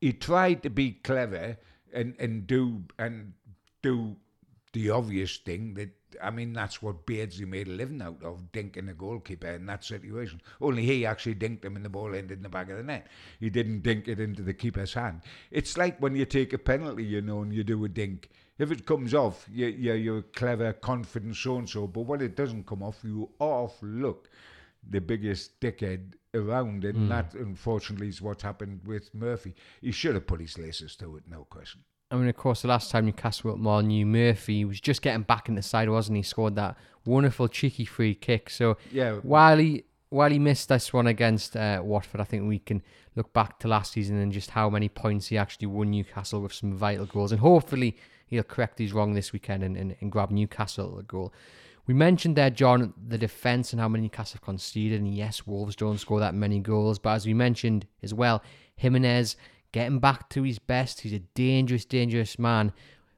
He 0.00 0.12
tried 0.12 0.62
to 0.62 0.70
be 0.70 0.92
clever 0.92 1.56
and, 1.92 2.14
and 2.20 2.46
do 2.46 2.84
and 3.00 3.32
do 3.82 4.14
the 4.72 4.90
obvious 4.90 5.38
thing 5.38 5.74
that 5.74 5.90
I 6.22 6.30
mean, 6.30 6.52
that's 6.52 6.82
what 6.82 7.06
Beardsley 7.06 7.44
made 7.44 7.68
a 7.68 7.72
living 7.72 8.02
out 8.02 8.22
of, 8.22 8.50
dinking 8.52 8.86
the 8.86 8.94
goalkeeper 8.94 9.48
in 9.48 9.66
that 9.66 9.84
situation. 9.84 10.40
Only 10.60 10.84
he 10.84 11.04
actually 11.06 11.34
dinked 11.34 11.64
him 11.64 11.76
and 11.76 11.84
the 11.84 11.88
ball 11.90 12.14
ended 12.14 12.38
in 12.38 12.42
the 12.42 12.48
back 12.48 12.70
of 12.70 12.76
the 12.76 12.82
net. 12.82 13.06
He 13.40 13.50
didn't 13.50 13.82
dink 13.82 14.08
it 14.08 14.20
into 14.20 14.42
the 14.42 14.54
keeper's 14.54 14.94
hand. 14.94 15.22
It's 15.50 15.76
like 15.76 15.98
when 16.00 16.16
you 16.16 16.24
take 16.24 16.52
a 16.52 16.58
penalty, 16.58 17.04
you 17.04 17.20
know, 17.20 17.42
and 17.42 17.52
you 17.52 17.64
do 17.64 17.84
a 17.84 17.88
dink. 17.88 18.30
If 18.58 18.72
it 18.72 18.86
comes 18.86 19.14
off, 19.14 19.46
you, 19.52 19.66
you, 19.66 19.92
you're 19.94 20.22
clever, 20.22 20.72
confident, 20.72 21.36
so 21.36 21.58
and 21.58 21.68
so. 21.68 21.86
But 21.86 22.02
when 22.02 22.20
it 22.20 22.34
doesn't 22.36 22.66
come 22.66 22.82
off, 22.82 23.00
you 23.04 23.30
off 23.38 23.78
look 23.82 24.28
the 24.88 25.00
biggest 25.00 25.60
dickhead 25.60 26.14
around. 26.34 26.84
And 26.84 26.96
Hmm. 26.98 27.08
that, 27.08 27.34
unfortunately, 27.34 28.08
is 28.08 28.22
what 28.22 28.42
happened 28.42 28.80
with 28.84 29.14
Murphy. 29.14 29.54
He 29.80 29.92
should 29.92 30.14
have 30.14 30.26
put 30.26 30.40
his 30.40 30.58
laces 30.58 30.96
to 30.96 31.16
it, 31.16 31.24
no 31.28 31.44
question. 31.44 31.82
I 32.10 32.16
mean, 32.16 32.28
of 32.28 32.36
course, 32.36 32.62
the 32.62 32.68
last 32.68 32.90
time 32.90 33.04
Newcastle 33.04 33.50
were 33.50 33.56
Molineux 33.58 34.06
Murphy 34.06 34.64
was 34.64 34.80
just 34.80 35.02
getting 35.02 35.22
back 35.22 35.48
in 35.48 35.54
the 35.56 35.62
side, 35.62 35.90
wasn't 35.90 36.16
he? 36.16 36.22
Scored 36.22 36.54
that 36.56 36.76
wonderful 37.04 37.48
cheeky 37.48 37.84
free 37.84 38.14
kick. 38.14 38.48
So 38.50 38.76
Yeah. 38.92 39.16
while 39.22 39.58
he 39.58 39.84
while 40.10 40.30
he 40.30 40.38
missed 40.38 40.70
this 40.70 40.90
one 40.90 41.06
against 41.06 41.54
uh, 41.54 41.82
Watford, 41.84 42.22
I 42.22 42.24
think 42.24 42.48
we 42.48 42.60
can 42.60 42.82
look 43.14 43.30
back 43.34 43.58
to 43.58 43.68
last 43.68 43.92
season 43.92 44.16
and 44.16 44.32
just 44.32 44.48
how 44.52 44.70
many 44.70 44.88
points 44.88 45.26
he 45.26 45.36
actually 45.36 45.66
won 45.66 45.90
Newcastle 45.90 46.40
with 46.40 46.54
some 46.54 46.72
vital 46.72 47.04
goals, 47.04 47.30
and 47.30 47.42
hopefully 47.42 47.94
he'll 48.26 48.42
correct 48.42 48.78
his 48.78 48.94
wrong 48.94 49.12
this 49.12 49.34
weekend 49.34 49.62
and, 49.62 49.76
and, 49.76 49.96
and 50.00 50.10
grab 50.10 50.30
Newcastle 50.30 50.98
a 50.98 51.02
goal. 51.02 51.34
We 51.86 51.92
mentioned 51.92 52.36
there, 52.36 52.48
John, 52.48 52.94
the 53.06 53.18
defence 53.18 53.74
and 53.74 53.80
how 53.80 53.88
many 53.88 54.04
Newcastle 54.04 54.36
have 54.38 54.42
conceded, 54.46 54.98
and 54.98 55.14
yes, 55.14 55.46
Wolves 55.46 55.76
don't 55.76 55.98
score 55.98 56.20
that 56.20 56.34
many 56.34 56.58
goals, 56.58 56.98
but 56.98 57.10
as 57.10 57.26
we 57.26 57.34
mentioned 57.34 57.86
as 58.02 58.14
well, 58.14 58.42
Jimenez 58.76 59.36
getting 59.72 59.98
back 59.98 60.28
to 60.30 60.42
his 60.42 60.58
best. 60.58 61.00
He's 61.00 61.12
a 61.12 61.18
dangerous, 61.18 61.84
dangerous 61.84 62.38
man. 62.38 62.72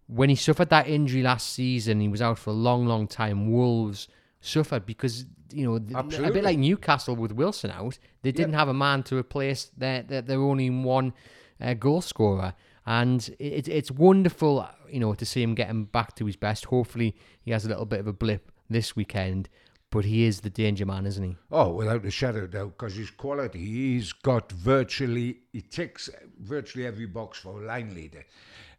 When 0.06 0.28
he 0.28 0.36
suffered 0.36 0.70
that 0.70 0.88
injury 0.88 1.22
last 1.22 1.52
season, 1.52 2.00
he 2.00 2.08
was 2.08 2.20
out 2.20 2.38
for 2.38 2.50
a 2.50 2.54
long, 2.54 2.86
long 2.86 3.06
time. 3.06 3.50
Wolves 3.50 4.08
suffered 4.40 4.86
because 4.86 5.26
you 5.52 5.64
know 5.64 5.78
th- 5.78 6.18
a 6.18 6.32
bit 6.32 6.44
like 6.44 6.58
Newcastle 6.58 7.14
with 7.16 7.32
Wilson 7.32 7.70
out, 7.70 7.98
they 8.22 8.32
didn't 8.32 8.54
have 8.54 8.68
a 8.68 8.74
man 8.74 9.02
to 9.04 9.16
replace 9.16 9.70
their 9.76 10.02
their, 10.02 10.22
their 10.22 10.40
only 10.40 10.70
one 10.70 11.12
uh, 11.60 11.74
goal 11.74 12.00
scorer. 12.00 12.54
And 12.86 13.28
it, 13.38 13.68
it's 13.68 13.90
wonderful, 13.90 14.66
you 14.90 14.98
know, 14.98 15.14
to 15.14 15.26
see 15.26 15.42
him 15.42 15.54
getting 15.54 15.84
back 15.84 16.16
to 16.16 16.26
his 16.26 16.36
best. 16.36 16.64
Hopefully, 16.66 17.14
he 17.40 17.50
has 17.50 17.64
a 17.64 17.68
little 17.68 17.84
bit 17.84 18.00
of 18.00 18.06
a 18.06 18.12
blip 18.12 18.50
this 18.68 18.96
weekend, 18.96 19.48
but 19.90 20.04
he 20.04 20.24
is 20.24 20.40
the 20.40 20.50
danger 20.50 20.86
man, 20.86 21.06
isn't 21.06 21.24
he? 21.24 21.36
Oh, 21.50 21.70
without 21.72 22.04
a 22.06 22.10
shadow 22.10 22.44
of 22.44 22.52
doubt, 22.52 22.78
because 22.78 22.94
his 22.94 23.10
quality, 23.10 23.58
he's 23.58 24.12
got 24.12 24.52
virtually, 24.52 25.38
he 25.52 25.62
ticks 25.62 26.08
virtually 26.38 26.86
every 26.86 27.06
box 27.06 27.38
for 27.38 27.62
a 27.62 27.66
line 27.66 27.94
leader. 27.94 28.24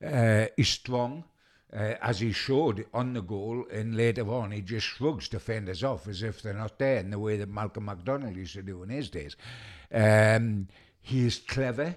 Uh, 0.05 0.47
he's 0.55 0.69
strong, 0.69 1.25
uh, 1.73 1.95
as 2.01 2.19
he 2.19 2.31
showed 2.31 2.85
on 2.93 3.13
the 3.13 3.21
goal, 3.21 3.65
and 3.71 3.95
later 3.95 4.29
on 4.29 4.51
he 4.51 4.61
just 4.61 4.87
shrugs 4.87 5.27
defenders 5.27 5.83
off 5.83 6.07
as 6.07 6.23
if 6.23 6.41
they're 6.41 6.53
not 6.53 6.79
there 6.79 6.97
in 6.97 7.09
the 7.09 7.19
way 7.19 7.37
that 7.37 7.49
Malcolm 7.49 7.85
MacDonald 7.85 8.35
used 8.35 8.53
to 8.53 8.61
do 8.61 8.83
in 8.83 8.89
his 8.89 9.09
days. 9.09 9.35
Um, 9.93 10.67
he 11.01 11.25
is 11.25 11.39
clever. 11.39 11.95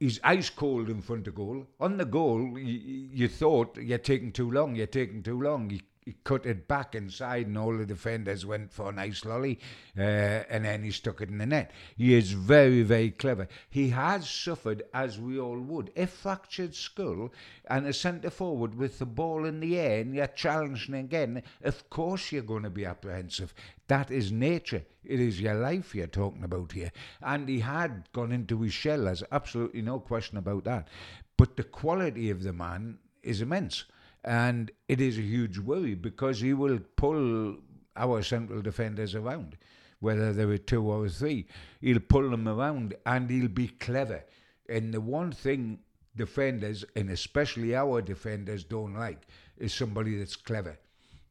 He's 0.00 0.18
ice 0.24 0.50
cold 0.50 0.88
in 0.88 1.00
front 1.00 1.28
of 1.28 1.34
goal. 1.34 1.66
On 1.78 1.96
the 1.96 2.04
goal, 2.04 2.58
you, 2.58 3.08
you 3.12 3.28
thought 3.28 3.76
you're 3.76 3.98
taking 3.98 4.32
too 4.32 4.50
long, 4.50 4.74
you're 4.74 4.86
taking 4.86 5.22
too 5.22 5.40
long. 5.40 5.70
He, 5.70 5.82
he 6.04 6.16
cut 6.24 6.46
it 6.46 6.66
back 6.66 6.94
inside, 6.94 7.46
and 7.46 7.56
all 7.56 7.76
the 7.76 7.86
defenders 7.86 8.44
went 8.44 8.72
for 8.72 8.90
a 8.90 8.92
nice 8.92 9.24
lolly, 9.24 9.60
uh, 9.96 10.00
and 10.02 10.64
then 10.64 10.82
he 10.82 10.90
stuck 10.90 11.20
it 11.20 11.28
in 11.28 11.38
the 11.38 11.46
net. 11.46 11.70
He 11.96 12.14
is 12.14 12.32
very, 12.32 12.82
very 12.82 13.10
clever. 13.10 13.46
He 13.70 13.90
has 13.90 14.28
suffered, 14.28 14.82
as 14.92 15.20
we 15.20 15.38
all 15.38 15.60
would, 15.60 15.92
a 15.96 16.06
fractured 16.06 16.74
skull 16.74 17.32
and 17.66 17.86
a 17.86 17.92
centre 17.92 18.30
forward 18.30 18.74
with 18.74 18.98
the 18.98 19.06
ball 19.06 19.44
in 19.44 19.60
the 19.60 19.78
air, 19.78 20.00
and 20.00 20.14
you're 20.14 20.26
challenging 20.26 20.94
again. 20.94 21.42
Of 21.62 21.88
course, 21.88 22.32
you're 22.32 22.42
going 22.42 22.64
to 22.64 22.70
be 22.70 22.84
apprehensive. 22.84 23.54
That 23.86 24.10
is 24.10 24.32
nature. 24.32 24.84
It 25.04 25.20
is 25.20 25.40
your 25.40 25.54
life 25.54 25.94
you're 25.94 26.06
talking 26.06 26.44
about 26.44 26.72
here. 26.72 26.92
And 27.20 27.48
he 27.48 27.60
had 27.60 28.08
gone 28.12 28.32
into 28.32 28.62
his 28.62 28.72
shell, 28.72 29.04
there's 29.04 29.22
absolutely 29.30 29.82
no 29.82 30.00
question 30.00 30.38
about 30.38 30.64
that. 30.64 30.88
But 31.36 31.56
the 31.56 31.64
quality 31.64 32.30
of 32.30 32.42
the 32.42 32.52
man 32.52 32.98
is 33.22 33.40
immense. 33.40 33.84
And 34.24 34.70
it 34.88 35.00
is 35.00 35.18
a 35.18 35.22
huge 35.22 35.58
worry 35.58 35.94
because 35.94 36.40
he 36.40 36.54
will 36.54 36.78
pull 36.96 37.56
our 37.96 38.22
central 38.22 38.62
defenders 38.62 39.14
around, 39.14 39.56
whether 40.00 40.32
there 40.32 40.48
are 40.48 40.58
two 40.58 40.82
or 40.82 41.08
three. 41.08 41.46
He'll 41.80 42.00
pull 42.00 42.30
them 42.30 42.48
around 42.48 42.94
and 43.04 43.28
he'll 43.28 43.48
be 43.48 43.68
clever. 43.68 44.24
And 44.68 44.94
the 44.94 45.00
one 45.00 45.32
thing 45.32 45.80
defenders, 46.16 46.84
and 46.94 47.10
especially 47.10 47.74
our 47.74 48.00
defenders, 48.00 48.64
don't 48.64 48.94
like 48.94 49.22
is 49.58 49.74
somebody 49.74 50.18
that's 50.18 50.36
clever. 50.36 50.78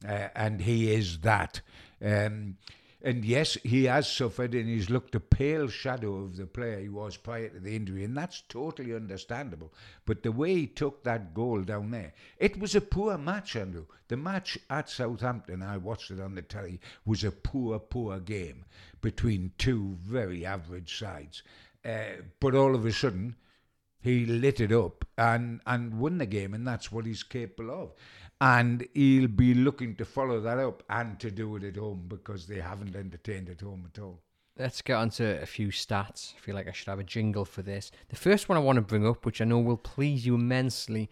Uh, 0.07 0.27
and 0.35 0.61
he 0.61 0.93
is 0.93 1.19
that. 1.19 1.61
Um, 2.03 2.57
and 3.03 3.25
yes, 3.25 3.57
he 3.63 3.85
has 3.85 4.11
suffered 4.11 4.53
and 4.53 4.69
he's 4.69 4.89
looked 4.89 5.15
a 5.15 5.19
pale 5.19 5.67
shadow 5.67 6.15
of 6.15 6.37
the 6.37 6.45
player 6.45 6.79
he 6.79 6.89
was 6.89 7.17
prior 7.17 7.49
to 7.49 7.59
the 7.59 7.75
injury, 7.75 8.03
and 8.03 8.15
that's 8.15 8.41
totally 8.47 8.93
understandable. 8.93 9.73
But 10.05 10.23
the 10.23 10.31
way 10.31 10.53
he 10.53 10.67
took 10.67 11.03
that 11.03 11.33
goal 11.33 11.61
down 11.61 11.91
there, 11.91 12.13
it 12.37 12.59
was 12.59 12.75
a 12.75 12.81
poor 12.81 13.17
match, 13.17 13.55
Andrew. 13.55 13.85
The 14.07 14.17
match 14.17 14.57
at 14.69 14.89
Southampton, 14.89 15.63
I 15.63 15.77
watched 15.77 16.11
it 16.11 16.19
on 16.19 16.35
the 16.35 16.41
telly, 16.41 16.79
was 17.05 17.23
a 17.23 17.31
poor, 17.31 17.79
poor 17.79 18.19
game 18.19 18.65
between 19.01 19.53
two 19.57 19.97
very 20.01 20.45
average 20.45 20.97
sides. 20.97 21.43
Uh, 21.83 22.21
but 22.39 22.53
all 22.53 22.75
of 22.75 22.85
a 22.85 22.91
sudden, 22.91 23.35
he 24.01 24.25
lit 24.25 24.59
it 24.59 24.71
up 24.71 25.05
and, 25.17 25.61
and 25.65 25.99
won 25.99 26.17
the 26.17 26.25
game, 26.25 26.53
and 26.53 26.67
that's 26.67 26.91
what 26.91 27.05
he's 27.05 27.23
capable 27.23 27.71
of. 27.71 27.93
And 28.39 28.87
he'll 28.93 29.27
be 29.27 29.53
looking 29.53 29.95
to 29.97 30.05
follow 30.05 30.41
that 30.41 30.57
up 30.57 30.83
and 30.89 31.19
to 31.19 31.29
do 31.29 31.55
it 31.57 31.63
at 31.63 31.77
home 31.77 32.05
because 32.07 32.47
they 32.47 32.59
haven't 32.59 32.95
entertained 32.95 33.49
at 33.49 33.61
home 33.61 33.87
at 33.93 34.01
all. 34.01 34.19
Let's 34.57 34.81
get 34.81 34.95
on 34.95 35.11
to 35.11 35.41
a 35.41 35.45
few 35.45 35.67
stats. 35.67 36.33
I 36.35 36.39
feel 36.39 36.55
like 36.55 36.67
I 36.67 36.71
should 36.71 36.87
have 36.87 36.99
a 36.99 37.03
jingle 37.03 37.45
for 37.45 37.61
this. 37.61 37.91
The 38.09 38.15
first 38.15 38.49
one 38.49 38.57
I 38.57 38.61
want 38.61 38.77
to 38.77 38.81
bring 38.81 39.07
up, 39.07 39.25
which 39.25 39.41
I 39.41 39.45
know 39.45 39.59
will 39.59 39.77
please 39.77 40.25
you 40.25 40.35
immensely. 40.35 41.09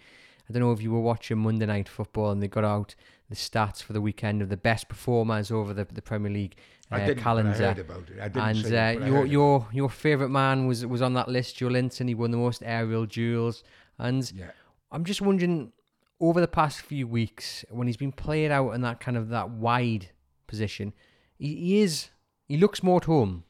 I 0.49 0.53
don't 0.53 0.61
know 0.61 0.71
if 0.71 0.81
you 0.81 0.91
were 0.91 0.99
watching 0.99 1.37
Monday 1.37 1.67
Night 1.67 1.87
Football 1.87 2.31
and 2.31 2.41
they 2.41 2.47
got 2.47 2.65
out 2.65 2.95
the 3.29 3.35
stats 3.35 3.83
for 3.83 3.93
the 3.93 4.01
weekend 4.01 4.41
of 4.41 4.49
the 4.49 4.57
best 4.57 4.89
performers 4.89 5.51
over 5.51 5.73
the, 5.73 5.85
the 5.85 6.01
Premier 6.01 6.31
League 6.31 6.55
I 6.91 7.05
didn't, 7.05 7.23
calendar. 7.23 7.51
I 7.51 7.57
heard 7.57 7.79
about 7.79 8.09
it. 8.09 8.19
I 8.19 8.27
didn't 8.29 8.47
and 8.49 8.57
it, 8.57 8.65
uh, 8.65 8.93
but 8.99 9.03
I 9.03 9.07
your 9.07 9.25
your 9.25 9.67
your 9.71 9.89
favourite 9.89 10.31
man 10.31 10.67
was 10.67 10.85
was 10.85 11.01
on 11.01 11.13
that 11.13 11.27
list, 11.27 11.57
Joelinton. 11.59 12.07
He 12.07 12.15
won 12.15 12.31
the 12.31 12.37
most 12.37 12.63
aerial 12.65 13.05
duels, 13.05 13.63
and 13.97 14.31
Yeah. 14.35 14.51
I'm 14.91 15.05
just 15.05 15.21
wondering 15.21 15.71
over 16.19 16.41
the 16.41 16.47
past 16.47 16.81
few 16.81 17.07
weeks 17.07 17.63
when 17.69 17.87
he's 17.87 17.97
been 17.97 18.11
played 18.11 18.51
out 18.51 18.71
in 18.71 18.81
that 18.81 18.99
kind 18.99 19.17
of 19.17 19.29
that 19.29 19.49
wide 19.51 20.09
position, 20.47 20.93
he, 21.37 21.55
he 21.55 21.81
is 21.81 22.09
he 22.47 22.57
looks 22.57 22.81
more 22.83 22.97
at 22.97 23.05
home. 23.05 23.43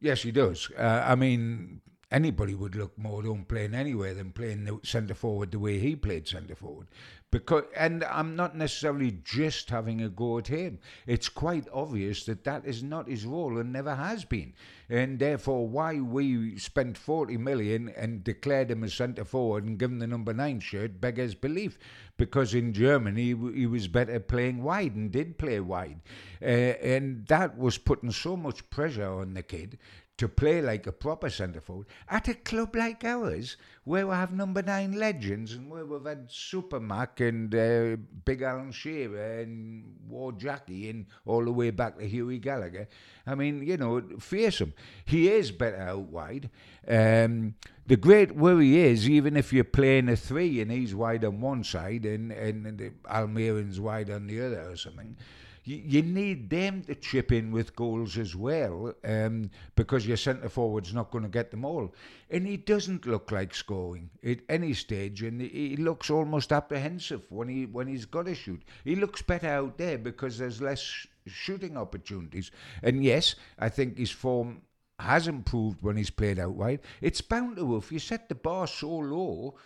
Yes, 0.00 0.22
he 0.22 0.32
does. 0.32 0.70
Uh, 0.78 1.04
I 1.06 1.14
mean, 1.14 1.82
anybody 2.10 2.54
would 2.54 2.74
look 2.74 2.96
more 2.98 3.20
at 3.20 3.26
home 3.26 3.44
playing 3.48 3.74
anywhere 3.74 4.14
than 4.14 4.32
playing 4.32 4.64
the 4.64 4.80
centre 4.82 5.14
forward 5.14 5.52
the 5.52 5.58
way 5.58 5.78
he 5.78 5.94
played 5.94 6.26
centre 6.26 6.54
forward. 6.54 6.88
Because, 7.30 7.62
and 7.76 8.02
I'm 8.02 8.34
not 8.34 8.56
necessarily 8.56 9.20
just 9.22 9.70
having 9.70 10.02
a 10.02 10.08
go 10.08 10.38
at 10.38 10.48
him. 10.48 10.80
It's 11.06 11.28
quite 11.28 11.68
obvious 11.72 12.24
that 12.24 12.42
that 12.42 12.66
is 12.66 12.82
not 12.82 13.08
his 13.08 13.24
role 13.24 13.58
and 13.58 13.72
never 13.72 13.94
has 13.94 14.24
been. 14.24 14.52
And 14.88 15.20
therefore, 15.20 15.68
why 15.68 16.00
we 16.00 16.58
spent 16.58 16.98
40 16.98 17.36
million 17.36 17.88
and 17.90 18.24
declared 18.24 18.72
him 18.72 18.82
a 18.82 18.88
centre 18.88 19.24
forward 19.24 19.64
and 19.64 19.78
given 19.78 20.00
the 20.00 20.08
number 20.08 20.34
nine 20.34 20.58
shirt 20.58 21.00
beggars 21.00 21.36
belief. 21.36 21.78
Because 22.16 22.52
in 22.52 22.72
Germany, 22.72 23.22
he 23.22 23.60
he 23.60 23.66
was 23.66 23.86
better 23.86 24.18
playing 24.18 24.64
wide 24.64 24.96
and 24.96 25.12
did 25.12 25.38
play 25.38 25.60
wide. 25.60 26.00
Uh, 26.42 26.74
and 26.82 27.26
that 27.28 27.56
was 27.56 27.78
putting 27.78 28.10
so 28.10 28.36
much 28.36 28.68
pressure 28.70 29.08
on 29.08 29.34
the 29.34 29.42
kid 29.42 29.78
to 30.20 30.28
play 30.28 30.60
like 30.60 30.86
a 30.86 30.92
proper 30.92 31.30
centre 31.30 31.62
forward 31.62 31.86
at 32.06 32.28
a 32.28 32.34
club 32.34 32.76
like 32.76 33.02
ours, 33.04 33.56
where 33.84 34.06
we 34.06 34.12
have 34.12 34.34
number 34.34 34.60
nine 34.60 34.92
legends 34.92 35.54
and 35.54 35.70
where 35.70 35.86
we've 35.86 36.04
had 36.04 36.28
Supermac 36.28 37.26
and 37.26 37.54
uh, 37.54 37.96
Big 38.26 38.42
Alan 38.42 38.70
Shearer 38.70 39.40
and 39.40 39.82
Wor 40.06 40.32
Jackie 40.32 40.90
and 40.90 41.06
all 41.24 41.42
the 41.42 41.50
way 41.50 41.70
back 41.70 41.98
to 41.98 42.06
Hughie 42.06 42.38
Gallacher. 42.38 42.86
I 43.26 43.34
mean, 43.34 43.66
you 43.66 43.78
know, 43.78 44.02
him. 44.30 44.74
He 45.06 45.30
is 45.30 45.52
better 45.52 45.80
out 45.80 46.10
wide. 46.10 46.50
Um, 46.86 47.54
the 47.86 47.96
great 47.96 48.36
worry 48.36 48.76
is, 48.76 49.08
even 49.08 49.38
if 49.38 49.54
you're 49.54 49.64
playing 49.64 50.10
a 50.10 50.16
three 50.16 50.60
and 50.60 50.70
he's 50.70 50.94
wide 50.94 51.24
on 51.24 51.40
one 51.40 51.64
side 51.64 52.04
and, 52.04 52.30
and, 52.30 52.66
and 52.66 52.78
the 52.78 52.92
Almiron's 53.08 53.80
wide 53.80 54.10
on 54.10 54.26
the 54.26 54.44
other 54.44 54.70
or 54.70 54.76
something, 54.76 55.16
you, 55.64 56.02
need 56.02 56.50
them 56.50 56.82
to 56.82 56.94
chip 56.94 57.32
in 57.32 57.50
with 57.52 57.76
goals 57.76 58.16
as 58.18 58.34
well 58.34 58.94
um, 59.04 59.50
because 59.76 60.06
your 60.06 60.16
centre 60.16 60.48
forward's 60.48 60.94
not 60.94 61.10
going 61.10 61.24
to 61.24 61.30
get 61.30 61.50
them 61.50 61.64
all. 61.64 61.94
And 62.30 62.46
he 62.46 62.56
doesn't 62.56 63.06
look 63.06 63.30
like 63.30 63.54
scoring 63.54 64.10
at 64.24 64.38
any 64.48 64.72
stage, 64.72 65.22
and 65.22 65.40
he 65.40 65.76
looks 65.76 66.10
almost 66.10 66.52
apprehensive 66.52 67.22
when 67.30 67.48
he 67.48 67.66
when 67.66 67.88
he's 67.88 68.04
got 68.04 68.26
to 68.26 68.34
shoot. 68.34 68.62
He 68.84 68.96
looks 68.96 69.22
better 69.22 69.48
out 69.48 69.78
there 69.78 69.98
because 69.98 70.38
there's 70.38 70.62
less 70.62 70.80
sh- 70.80 71.06
shooting 71.26 71.76
opportunities. 71.76 72.50
And 72.82 73.04
yes, 73.04 73.34
I 73.58 73.68
think 73.68 73.98
his 73.98 74.10
form 74.10 74.62
has 74.98 75.28
improved 75.28 75.82
when 75.82 75.96
he's 75.96 76.10
played 76.10 76.38
out 76.38 76.54
wide. 76.54 76.80
It's 77.00 77.20
bound 77.20 77.56
to 77.56 77.76
if 77.76 77.90
you 77.90 77.98
set 77.98 78.28
the 78.28 78.34
bar 78.34 78.66
so 78.66 78.88
low 78.88 79.56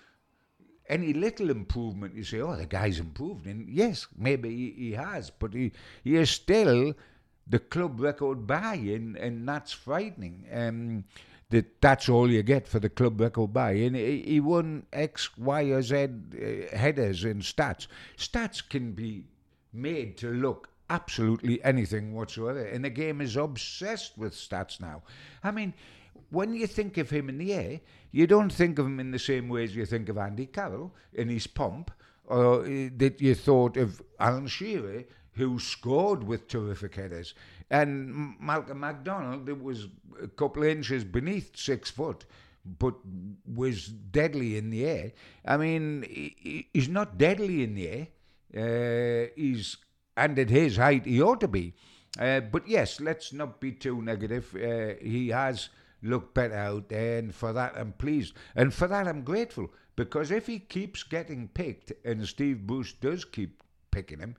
any 0.88 1.12
little 1.12 1.50
improvement, 1.50 2.14
you 2.14 2.24
say, 2.24 2.40
oh, 2.40 2.56
the 2.56 2.66
guy's 2.66 2.98
improved. 2.98 3.46
And 3.46 3.68
yes, 3.68 4.06
maybe 4.16 4.50
he, 4.50 4.74
he 4.88 4.92
has, 4.92 5.30
but 5.30 5.54
he, 5.54 5.72
he 6.02 6.16
is 6.16 6.30
still 6.30 6.94
the 7.46 7.58
club 7.58 8.00
record 8.00 8.46
buy, 8.46 8.74
and, 8.74 9.16
and 9.16 9.48
that's 9.48 9.72
frightening. 9.72 10.44
Um, 10.52 11.04
that 11.50 11.80
that's 11.80 12.08
all 12.08 12.30
you 12.30 12.42
get 12.42 12.66
for 12.66 12.80
the 12.80 12.88
club 12.88 13.20
record 13.20 13.52
buy. 13.52 13.72
And 13.72 13.94
he, 13.94 14.22
he 14.22 14.40
won 14.40 14.86
X, 14.92 15.36
Y, 15.36 15.62
or 15.64 15.82
Z 15.82 15.94
uh, 15.96 16.76
headers 16.76 17.24
and 17.24 17.42
stats. 17.42 17.86
Stats 18.16 18.66
can 18.66 18.92
be 18.92 19.24
made 19.72 20.16
to 20.18 20.30
look 20.30 20.68
absolutely 20.90 21.62
anything 21.62 22.14
whatsoever. 22.14 22.64
And 22.64 22.84
the 22.84 22.90
game 22.90 23.20
is 23.20 23.36
obsessed 23.36 24.16
with 24.16 24.34
stats 24.34 24.80
now. 24.80 25.02
I 25.42 25.50
mean, 25.50 25.74
when 26.34 26.54
you 26.54 26.66
think 26.66 26.98
of 26.98 27.10
him 27.10 27.28
in 27.28 27.38
the 27.38 27.52
air, 27.54 27.80
you 28.10 28.26
don't 28.26 28.52
think 28.52 28.78
of 28.78 28.86
him 28.86 29.00
in 29.00 29.10
the 29.10 29.18
same 29.18 29.48
way 29.48 29.64
as 29.64 29.74
you 29.74 29.86
think 29.86 30.08
of 30.08 30.18
Andy 30.18 30.46
Carroll 30.46 30.94
in 31.12 31.28
his 31.28 31.46
pomp, 31.46 31.90
or 32.26 32.64
uh, 32.64 32.88
that 32.96 33.20
you 33.20 33.34
thought 33.34 33.76
of 33.76 34.02
Alan 34.18 34.46
Shearer, 34.46 35.04
who 35.32 35.58
scored 35.58 36.24
with 36.24 36.48
terrific 36.48 36.94
headers. 36.94 37.34
And 37.70 38.34
Malcolm 38.40 38.80
McDonald, 38.80 39.48
it 39.48 39.62
was 39.62 39.88
a 40.22 40.28
couple 40.28 40.62
of 40.62 40.68
inches 40.68 41.04
beneath 41.04 41.56
six 41.56 41.90
foot, 41.90 42.24
but 42.78 42.94
was 43.46 43.88
deadly 43.88 44.56
in 44.56 44.70
the 44.70 44.86
air. 44.86 45.12
I 45.44 45.56
mean, 45.56 46.04
he, 46.08 46.68
he's 46.72 46.88
not 46.88 47.18
deadly 47.18 47.62
in 47.62 47.74
the 47.74 47.88
air. 47.88 48.06
Uh, 48.56 49.30
he's 49.36 49.76
and 50.16 50.38
at 50.38 50.50
his 50.50 50.76
height, 50.76 51.06
he 51.06 51.20
ought 51.20 51.40
to 51.40 51.48
be. 51.48 51.74
Uh, 52.18 52.40
but 52.40 52.68
yes, 52.68 53.00
let's 53.00 53.32
not 53.32 53.60
be 53.60 53.72
too 53.72 54.00
negative. 54.00 54.54
Uh, 54.54 54.94
he 55.02 55.28
has 55.28 55.68
looked 56.04 56.34
better 56.34 56.54
out 56.54 56.88
there, 56.88 57.18
and 57.18 57.34
for 57.34 57.52
that 57.52 57.76
I'm 57.76 57.92
pleased. 57.92 58.34
And 58.54 58.72
for 58.72 58.86
that 58.88 59.08
I'm 59.08 59.22
grateful, 59.22 59.70
because 59.96 60.30
if 60.30 60.46
he 60.46 60.58
keeps 60.58 61.02
getting 61.02 61.48
picked, 61.48 61.92
and 62.04 62.26
Steve 62.26 62.66
Bruce 62.66 62.92
does 62.92 63.24
keep 63.24 63.62
picking 63.90 64.18
him, 64.18 64.36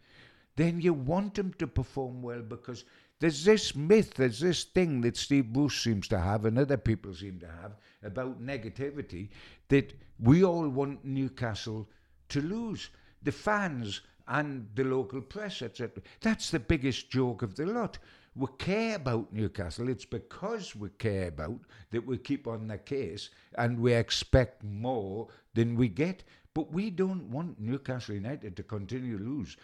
then 0.56 0.80
you 0.80 0.94
want 0.94 1.38
him 1.38 1.54
to 1.60 1.68
perform 1.68 2.22
well 2.22 2.42
because 2.42 2.86
there's 3.20 3.46
this 3.46 3.76
myth, 3.76 4.14
there's 4.16 4.40
this 4.40 4.64
thing 4.64 5.02
that 5.02 5.18
Steve 5.18 5.52
Bruce 5.54 5.82
seems 5.82 6.08
to 6.10 6.20
have 6.20 6.46
and 6.46 6.60
other 6.60 6.78
people 6.78 7.14
seem 7.14 7.40
to 7.40 7.48
have 7.48 7.78
about 8.04 8.46
negativity 8.46 9.30
that 9.70 9.94
we 10.20 10.44
all 10.44 10.68
want 10.68 11.04
Newcastle 11.04 11.90
to 12.30 12.42
lose. 12.42 12.90
The 13.24 13.32
fans 13.32 14.02
and 14.28 14.68
the 14.76 14.84
local 14.84 15.22
press, 15.22 15.62
etc. 15.62 16.02
That's 16.22 16.52
the 16.52 16.60
biggest 16.60 17.10
joke 17.10 17.42
of 17.42 17.56
the 17.56 17.66
lot. 17.66 17.98
We 18.36 18.48
care 18.58 18.98
about 18.98 19.32
Newcastle. 19.32 19.88
It's 19.88 20.06
because 20.06 20.76
we 20.76 20.90
care 20.90 21.30
about 21.30 21.60
that 21.92 22.06
we 22.06 22.18
keep 22.18 22.48
on 22.48 22.68
the 22.68 22.78
case 22.78 23.30
and 23.58 23.80
we 23.80 23.94
expect 23.94 24.64
more 24.64 25.30
than 25.54 25.76
we 25.76 25.88
get. 25.88 26.24
But 26.54 26.72
we 26.72 26.90
don't 26.90 27.30
want 27.32 27.60
Newcastle 27.60 28.16
United 28.16 28.56
to 28.58 28.64
continue 28.64 29.18
to 29.18 29.24
lose. 29.24 29.58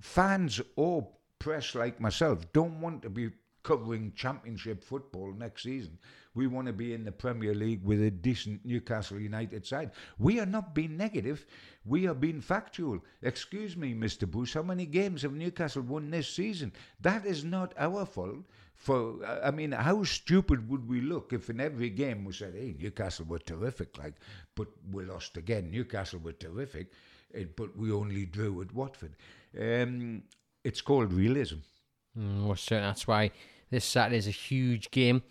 Fans 0.00 0.60
or 0.76 1.08
press 1.38 1.74
like 1.74 2.00
myself 2.00 2.50
don't 2.52 2.80
want 2.80 3.02
to 3.02 3.10
be 3.10 3.30
covering 3.62 4.12
championship 4.14 4.84
football 4.84 5.32
next 5.32 5.62
season. 5.62 5.98
We 6.34 6.46
want 6.46 6.66
to 6.66 6.72
be 6.72 6.94
in 6.94 7.04
the 7.04 7.12
Premier 7.12 7.54
League 7.54 7.84
with 7.84 8.02
a 8.02 8.10
decent 8.10 8.64
Newcastle 8.64 9.20
United 9.20 9.66
side. 9.66 9.90
We 10.18 10.40
are 10.40 10.46
not 10.46 10.74
being 10.74 10.96
negative. 10.96 11.44
We 11.84 12.06
are 12.06 12.14
being 12.14 12.40
factual. 12.40 13.00
Excuse 13.22 13.76
me, 13.76 13.94
Mr. 13.94 14.30
Bruce, 14.30 14.54
how 14.54 14.62
many 14.62 14.86
games 14.86 15.22
have 15.22 15.32
Newcastle 15.32 15.82
won 15.82 16.10
this 16.10 16.28
season? 16.28 16.72
That 17.00 17.26
is 17.26 17.44
not 17.44 17.74
our 17.76 18.06
fault. 18.06 18.44
For 18.74 19.24
I 19.44 19.50
mean, 19.50 19.72
how 19.72 20.02
stupid 20.02 20.68
would 20.68 20.88
we 20.88 21.00
look 21.00 21.32
if 21.32 21.48
in 21.50 21.60
every 21.60 21.90
game 21.90 22.24
we 22.24 22.32
said, 22.32 22.54
"Hey, 22.54 22.74
Newcastle 22.76 23.26
were 23.26 23.38
terrific," 23.38 23.96
like, 23.96 24.14
but 24.56 24.68
we 24.90 25.04
lost 25.04 25.36
again. 25.36 25.70
Newcastle 25.70 26.18
were 26.18 26.32
terrific, 26.32 26.90
eh, 27.34 27.44
but 27.54 27.76
we 27.76 27.92
only 27.92 28.26
drew 28.26 28.60
at 28.60 28.74
Watford. 28.74 29.14
Um, 29.56 30.24
it's 30.64 30.80
called 30.80 31.12
realism. 31.12 31.58
Mm, 32.18 32.46
well, 32.46 32.56
certainly 32.56 32.88
that's 32.88 33.06
why 33.06 33.30
this 33.70 33.84
Saturday 33.84 34.16
is 34.16 34.26
a 34.26 34.30
huge 34.30 34.90
game. 34.90 35.22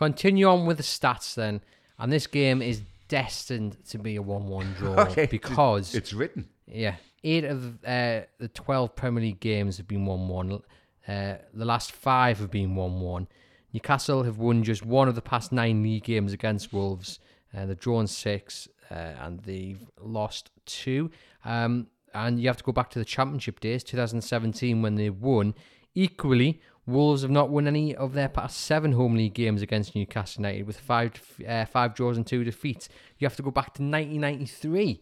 Continue 0.00 0.46
on 0.46 0.64
with 0.64 0.78
the 0.78 0.82
stats 0.82 1.34
then, 1.34 1.60
and 1.98 2.10
this 2.10 2.26
game 2.26 2.62
is 2.62 2.80
destined 3.08 3.76
to 3.90 3.98
be 3.98 4.16
a 4.16 4.22
one-one 4.22 4.72
draw 4.78 4.94
Okay, 5.10 5.26
because 5.26 5.94
It's 5.94 6.14
written. 6.14 6.48
yeah, 6.66 6.94
eight 7.22 7.44
of 7.44 7.84
uh, 7.84 8.22
the 8.38 8.48
twelve 8.54 8.96
Premier 8.96 9.22
League 9.22 9.40
games 9.40 9.76
have 9.76 9.86
been 9.86 10.06
one-one. 10.06 10.62
Uh, 11.06 11.34
the 11.52 11.66
last 11.66 11.92
five 11.92 12.38
have 12.38 12.50
been 12.50 12.74
one-one. 12.74 13.28
Newcastle 13.74 14.22
have 14.22 14.38
won 14.38 14.64
just 14.64 14.86
one 14.86 15.06
of 15.06 15.14
the 15.16 15.20
past 15.20 15.52
nine 15.52 15.82
league 15.82 16.04
games 16.04 16.32
against 16.32 16.72
Wolves. 16.72 17.18
Uh, 17.54 17.66
they've 17.66 17.78
drawn 17.78 18.06
six 18.06 18.68
uh, 18.90 18.94
and 18.94 19.40
they've 19.40 19.84
lost 20.00 20.50
two. 20.64 21.10
Um, 21.44 21.88
and 22.14 22.40
you 22.40 22.48
have 22.48 22.56
to 22.56 22.64
go 22.64 22.72
back 22.72 22.88
to 22.90 22.98
the 22.98 23.04
Championship 23.04 23.60
days, 23.60 23.84
2017, 23.84 24.80
when 24.80 24.94
they 24.94 25.10
won. 25.10 25.54
Equally, 25.94 26.60
Wolves 26.86 27.22
have 27.22 27.30
not 27.30 27.50
won 27.50 27.66
any 27.66 27.94
of 27.94 28.14
their 28.14 28.28
past 28.28 28.58
seven 28.60 28.92
home 28.92 29.14
league 29.14 29.34
games 29.34 29.62
against 29.62 29.94
Newcastle 29.94 30.42
United, 30.42 30.66
with 30.66 30.78
five 30.78 31.12
uh, 31.46 31.64
five 31.66 31.94
draws 31.94 32.16
and 32.16 32.26
two 32.26 32.44
defeats. 32.44 32.88
You 33.18 33.26
have 33.26 33.36
to 33.36 33.42
go 33.42 33.50
back 33.50 33.74
to 33.74 33.82
1993 33.82 35.00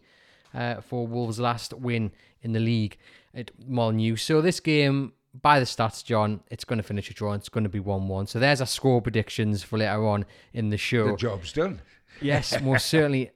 uh, 0.53 0.81
for 0.81 1.07
Wolves' 1.07 1.39
last 1.39 1.73
win 1.73 2.11
in 2.41 2.53
the 2.53 2.59
league 2.59 2.97
at 3.33 3.51
Molineux. 3.65 4.17
So 4.17 4.41
this 4.41 4.59
game, 4.59 5.13
by 5.41 5.59
the 5.59 5.65
stats, 5.65 6.03
John, 6.03 6.41
it's 6.49 6.65
going 6.65 6.77
to 6.77 6.83
finish 6.83 7.09
a 7.09 7.13
draw. 7.13 7.33
It's 7.33 7.49
going 7.49 7.63
to 7.63 7.69
be 7.69 7.79
1-1. 7.79 8.27
So 8.27 8.39
there's 8.39 8.61
our 8.61 8.67
score 8.67 9.01
predictions 9.01 9.63
for 9.63 9.77
later 9.77 10.05
on 10.05 10.25
in 10.53 10.69
the 10.69 10.77
show. 10.77 11.11
The 11.11 11.17
job's 11.17 11.53
done. 11.53 11.81
Yes, 12.21 12.59
most 12.61 12.87
certainly. 12.87 13.31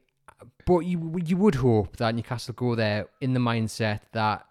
But 0.66 0.80
you 0.80 1.18
you 1.24 1.38
would 1.38 1.56
hope 1.56 1.96
that 1.98 2.16
Newcastle 2.16 2.54
go 2.54 2.76
there 2.76 3.08
in 3.22 3.34
the 3.34 3.40
mindset 3.40 4.02
that 4.12 4.46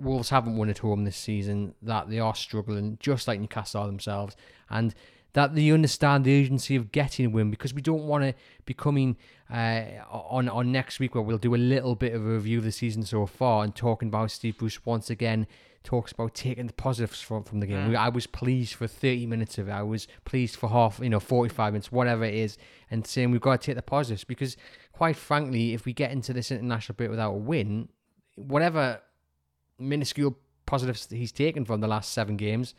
Wolves 0.00 0.30
haven't 0.30 0.56
won 0.56 0.68
at 0.68 0.78
home 0.78 1.04
this 1.04 1.16
season, 1.16 1.74
that 1.82 2.08
they 2.08 2.18
are 2.18 2.34
struggling, 2.34 2.98
just 3.00 3.28
like 3.28 3.40
Newcastle 3.40 3.82
are 3.82 3.86
themselves, 3.86 4.36
and 4.70 4.94
that 5.34 5.54
they 5.54 5.70
understand 5.70 6.24
the 6.24 6.40
urgency 6.40 6.74
of 6.74 6.90
getting 6.90 7.26
a 7.26 7.28
win 7.28 7.50
because 7.50 7.74
we 7.74 7.82
don't 7.82 8.04
want 8.04 8.24
to 8.24 8.34
be 8.64 8.74
coming 8.74 9.16
uh, 9.52 9.82
on 10.10 10.48
on 10.48 10.72
next 10.72 10.98
week 10.98 11.14
where 11.14 11.22
we'll 11.22 11.38
do 11.38 11.54
a 11.54 11.56
little 11.56 11.94
bit 11.94 12.14
of 12.14 12.24
a 12.24 12.30
review 12.30 12.58
of 12.58 12.64
the 12.64 12.72
season 12.72 13.02
so 13.02 13.26
far 13.26 13.62
and 13.62 13.74
talking 13.74 14.08
about 14.08 14.30
Steve 14.30 14.58
Bruce 14.58 14.84
once 14.86 15.10
again 15.10 15.46
talks 15.84 16.12
about 16.12 16.34
taking 16.34 16.66
the 16.66 16.72
positives 16.72 17.20
from, 17.20 17.42
from 17.44 17.60
the 17.60 17.66
game. 17.66 17.96
I 17.96 18.08
was 18.08 18.26
pleased 18.26 18.74
for 18.74 18.86
30 18.86 19.26
minutes 19.26 19.58
of 19.58 19.68
it. 19.68 19.72
I 19.72 19.82
was 19.82 20.06
pleased 20.24 20.56
for 20.56 20.68
half, 20.68 21.00
you 21.00 21.08
know, 21.08 21.20
45 21.20 21.72
minutes, 21.72 21.92
whatever 21.92 22.24
it 22.24 22.34
is, 22.34 22.58
and 22.90 23.06
saying 23.06 23.30
we've 23.30 23.40
got 23.40 23.60
to 23.60 23.66
take 23.66 23.76
the 23.76 23.82
positives 23.82 24.24
because, 24.24 24.56
quite 24.92 25.16
frankly, 25.16 25.72
if 25.72 25.86
we 25.86 25.92
get 25.92 26.10
into 26.10 26.32
this 26.32 26.50
international 26.50 26.94
bit 26.96 27.10
without 27.10 27.30
a 27.30 27.38
win, 27.38 27.88
whatever 28.34 29.00
minuscule 29.78 30.36
positives 30.66 31.08
he's 31.10 31.32
taken 31.32 31.64
from 31.64 31.80
the 31.80 31.88
last 31.88 32.12
seven 32.12 32.36
games 32.36 32.74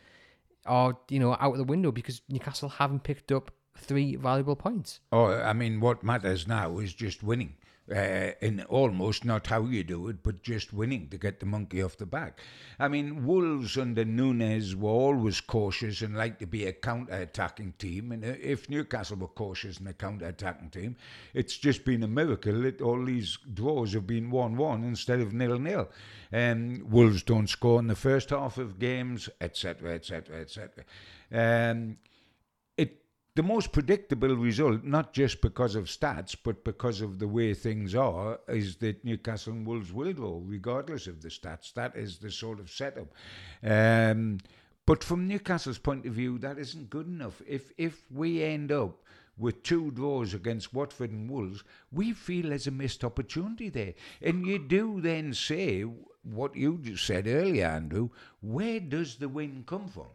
are, 0.66 0.96
you 1.08 1.18
know, 1.18 1.36
out 1.40 1.52
of 1.52 1.58
the 1.58 1.64
window 1.64 1.90
because 1.90 2.22
Newcastle 2.28 2.68
haven't 2.68 3.02
picked 3.02 3.32
up 3.32 3.50
three 3.76 4.16
valuable 4.16 4.56
points. 4.56 5.00
Oh, 5.12 5.26
I 5.26 5.52
mean, 5.52 5.80
what 5.80 6.02
matters 6.02 6.46
now 6.46 6.78
is 6.78 6.94
just 6.94 7.22
winning. 7.22 7.56
Uh, 7.90 8.30
and 8.40 8.64
almost 8.68 9.24
not 9.24 9.48
how 9.48 9.64
you 9.64 9.82
do 9.82 10.06
it, 10.06 10.22
but 10.22 10.44
just 10.44 10.72
winning 10.72 11.08
to 11.08 11.18
get 11.18 11.40
the 11.40 11.46
monkey 11.46 11.82
off 11.82 11.96
the 11.96 12.06
back. 12.06 12.38
I 12.78 12.86
mean, 12.86 13.26
Wolves 13.26 13.76
under 13.76 14.04
Nuno 14.04 14.60
were 14.76 14.90
always 14.90 15.40
cautious 15.40 16.00
and 16.00 16.16
like 16.16 16.38
to 16.38 16.46
be 16.46 16.66
a 16.66 16.72
counter-attacking 16.72 17.74
team. 17.78 18.12
And 18.12 18.24
uh, 18.24 18.34
if 18.40 18.70
Newcastle 18.70 19.16
were 19.16 19.26
cautious 19.26 19.78
and 19.78 19.88
a 19.88 19.92
counter-attacking 19.92 20.70
team, 20.70 20.94
it's 21.34 21.56
just 21.56 21.84
been 21.84 22.04
a 22.04 22.08
miracle 22.08 22.62
that 22.62 22.80
all 22.80 23.04
these 23.04 23.36
draws 23.54 23.94
have 23.94 24.06
been 24.06 24.30
one-one 24.30 24.84
instead 24.84 25.18
of 25.18 25.32
nil-nil. 25.32 25.88
Um, 26.32 26.86
Wolves 26.88 27.24
don't 27.24 27.48
score 27.48 27.80
in 27.80 27.88
the 27.88 27.96
first 27.96 28.30
half 28.30 28.56
of 28.56 28.78
games, 28.78 29.28
etc., 29.40 29.94
etc., 29.94 30.40
etc. 30.42 30.84
The 33.36 33.42
most 33.44 33.70
predictable 33.72 34.34
result, 34.34 34.82
not 34.82 35.12
just 35.12 35.40
because 35.40 35.76
of 35.76 35.84
stats, 35.84 36.36
but 36.42 36.64
because 36.64 37.00
of 37.00 37.20
the 37.20 37.28
way 37.28 37.54
things 37.54 37.94
are, 37.94 38.40
is 38.48 38.76
that 38.76 39.04
Newcastle 39.04 39.52
and 39.52 39.64
Wolves 39.64 39.92
will 39.92 40.12
draw, 40.12 40.40
regardless 40.44 41.06
of 41.06 41.22
the 41.22 41.28
stats. 41.28 41.72
That 41.74 41.94
is 41.94 42.18
the 42.18 42.30
sort 42.30 42.58
of 42.58 42.70
setup. 42.70 43.14
Um, 43.62 44.38
but 44.84 45.04
from 45.04 45.28
Newcastle's 45.28 45.78
point 45.78 46.06
of 46.06 46.14
view, 46.14 46.38
that 46.38 46.58
isn't 46.58 46.90
good 46.90 47.06
enough. 47.06 47.40
If 47.46 47.72
if 47.78 48.02
we 48.10 48.42
end 48.42 48.72
up 48.72 49.04
with 49.38 49.62
two 49.62 49.92
draws 49.92 50.34
against 50.34 50.74
Watford 50.74 51.12
and 51.12 51.30
Wolves, 51.30 51.62
we 51.92 52.12
feel 52.12 52.48
there's 52.48 52.66
a 52.66 52.72
missed 52.72 53.04
opportunity 53.04 53.68
there. 53.68 53.94
And 54.20 54.44
you 54.44 54.58
do 54.58 55.00
then 55.00 55.32
say 55.34 55.82
what 56.22 56.56
you 56.56 56.78
just 56.78 57.06
said 57.06 57.28
earlier, 57.28 57.66
Andrew. 57.66 58.10
Where 58.40 58.80
does 58.80 59.16
the 59.16 59.28
win 59.28 59.62
come 59.66 59.88
from? 59.88 60.08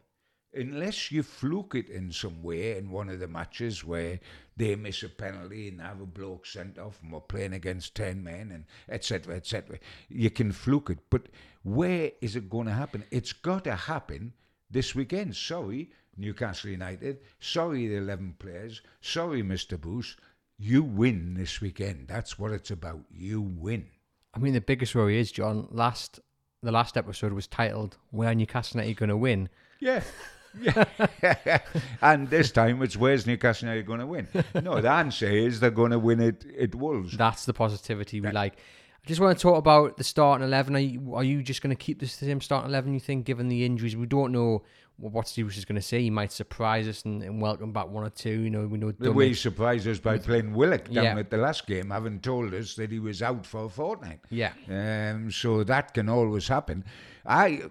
Unless 0.56 1.12
you 1.12 1.24
fluke 1.24 1.76
it 1.76 1.90
in 1.90 2.12
some 2.12 2.42
way 2.42 2.78
in 2.78 2.90
one 2.90 3.10
of 3.10 3.20
the 3.20 3.28
matches 3.28 3.84
where 3.84 4.20
they 4.58 4.76
miss 4.76 5.04
a 5.04 5.10
penalty 5.10 5.68
and 5.68 5.82
have 5.82 6.02
a 6.02 6.06
bloke 6.06 6.46
sent 6.46 6.78
off 6.78 7.00
and 7.04 7.12
we're 7.12 7.20
playing 7.20 7.54
against 7.54 7.96
10 7.96 8.24
men 8.24 8.52
and 8.52 8.66
etc 8.90 9.36
etc 9.36 9.78
you 10.10 10.30
can 10.30 10.52
fluke 10.52 10.90
it 10.90 11.00
but 11.10 11.28
where 11.64 12.12
is 12.22 12.36
it 12.36 12.50
going 12.50 12.68
to 12.68 12.74
happen 12.74 13.04
it's 13.12 13.34
got 13.34 13.64
to 13.64 13.76
happen 13.76 14.34
this 14.72 14.96
weekend 14.96 15.36
sorry 15.36 15.92
newcastle 16.18 16.70
united 16.70 17.20
sorry 17.40 17.88
the 17.88 17.96
11 17.96 18.36
players 18.40 18.82
sorry 19.02 19.44
mr 19.44 19.80
bruce 19.80 20.16
You 20.58 20.84
win 20.84 21.34
this 21.34 21.60
weekend. 21.60 22.08
That's 22.08 22.40
what 22.40 22.52
it's 22.52 22.72
about. 22.72 23.02
You 23.12 23.42
win. 23.42 23.88
I 24.34 24.40
mean, 24.40 24.54
the 24.54 24.62
biggest 24.62 24.96
worry 24.96 25.20
is 25.20 25.32
John. 25.32 25.68
Last 25.70 26.22
the 26.64 26.72
last 26.72 26.96
episode 26.98 27.34
was 27.34 27.48
titled 27.48 27.98
"Where 28.12 28.34
Newcastle 28.34 28.80
United 28.80 28.98
going 28.98 29.10
to 29.10 29.18
win." 29.18 29.50
Yeah. 29.80 30.02
Yeah. 30.60 31.60
and 32.02 32.30
this 32.30 32.52
time 32.52 32.82
it's 32.82 32.96
where's 32.96 33.26
Newcastle 33.26 33.68
United 33.68 33.86
going 33.86 34.00
to 34.00 34.08
win? 34.08 34.28
No, 34.62 34.82
the 34.82 34.90
answer 34.90 35.28
is 35.28 35.60
they're 35.60 35.72
going 35.72 35.92
to 35.92 36.00
win 36.00 36.22
it 36.22 36.46
at 36.60 36.76
Wolves. 36.76 37.18
That's 37.18 37.46
the 37.46 37.54
positivity 37.54 38.22
we 38.22 38.32
like. 38.32 38.58
I 39.06 39.08
just 39.08 39.22
want 39.22 39.38
to 39.38 39.42
talk 39.42 39.58
about 39.58 39.98
the 39.98 40.04
starting 40.04 40.46
eleven. 40.46 40.76
Are 40.76 40.80
you, 40.80 41.14
are 41.14 41.24
you 41.24 41.44
just 41.44 41.62
going 41.62 41.76
to 41.76 41.82
keep 41.82 42.00
the 42.00 42.08
same 42.08 42.42
starting 42.42 42.70
eleven? 42.70 42.94
You 42.94 43.00
think, 43.00 43.26
given 43.26 43.50
the 43.50 43.64
injuries, 43.64 43.96
we 43.96 44.08
don't 44.08 44.32
know 44.32 44.64
what 44.98 45.28
Steve 45.28 45.48
is 45.56 45.66
going 45.66 45.76
to 45.76 45.82
say. 45.82 46.02
He 46.02 46.10
might 46.10 46.32
surprise 46.32 46.88
us 46.88 47.04
and, 47.04 47.22
and, 47.22 47.42
welcome 47.42 47.74
back 47.74 47.88
one 47.90 48.06
or 48.06 48.10
two. 48.10 48.42
You 48.42 48.50
know, 48.50 48.66
we 48.66 48.78
know 48.78 48.92
the 48.98 49.12
way 49.12 49.28
he 49.28 49.34
surprised 49.34 49.88
us 49.88 50.00
by 50.00 50.18
playing 50.18 50.54
Willock 50.54 50.86
down 50.86 51.04
yeah. 51.04 51.20
at 51.20 51.30
the 51.30 51.38
last 51.38 51.68
game, 51.68 51.90
having 51.90 52.20
told 52.20 52.54
us 52.54 52.76
that 52.76 52.92
he 52.92 53.00
was 53.00 53.22
out 53.22 53.46
for 53.46 53.66
a 53.66 53.70
fortnight. 53.70 54.22
Yeah. 54.30 54.54
Um. 54.70 55.32
So 55.32 55.64
that 55.66 55.94
can 55.94 56.10
always 56.10 56.48
happen. 56.48 56.84
I. 57.26 57.64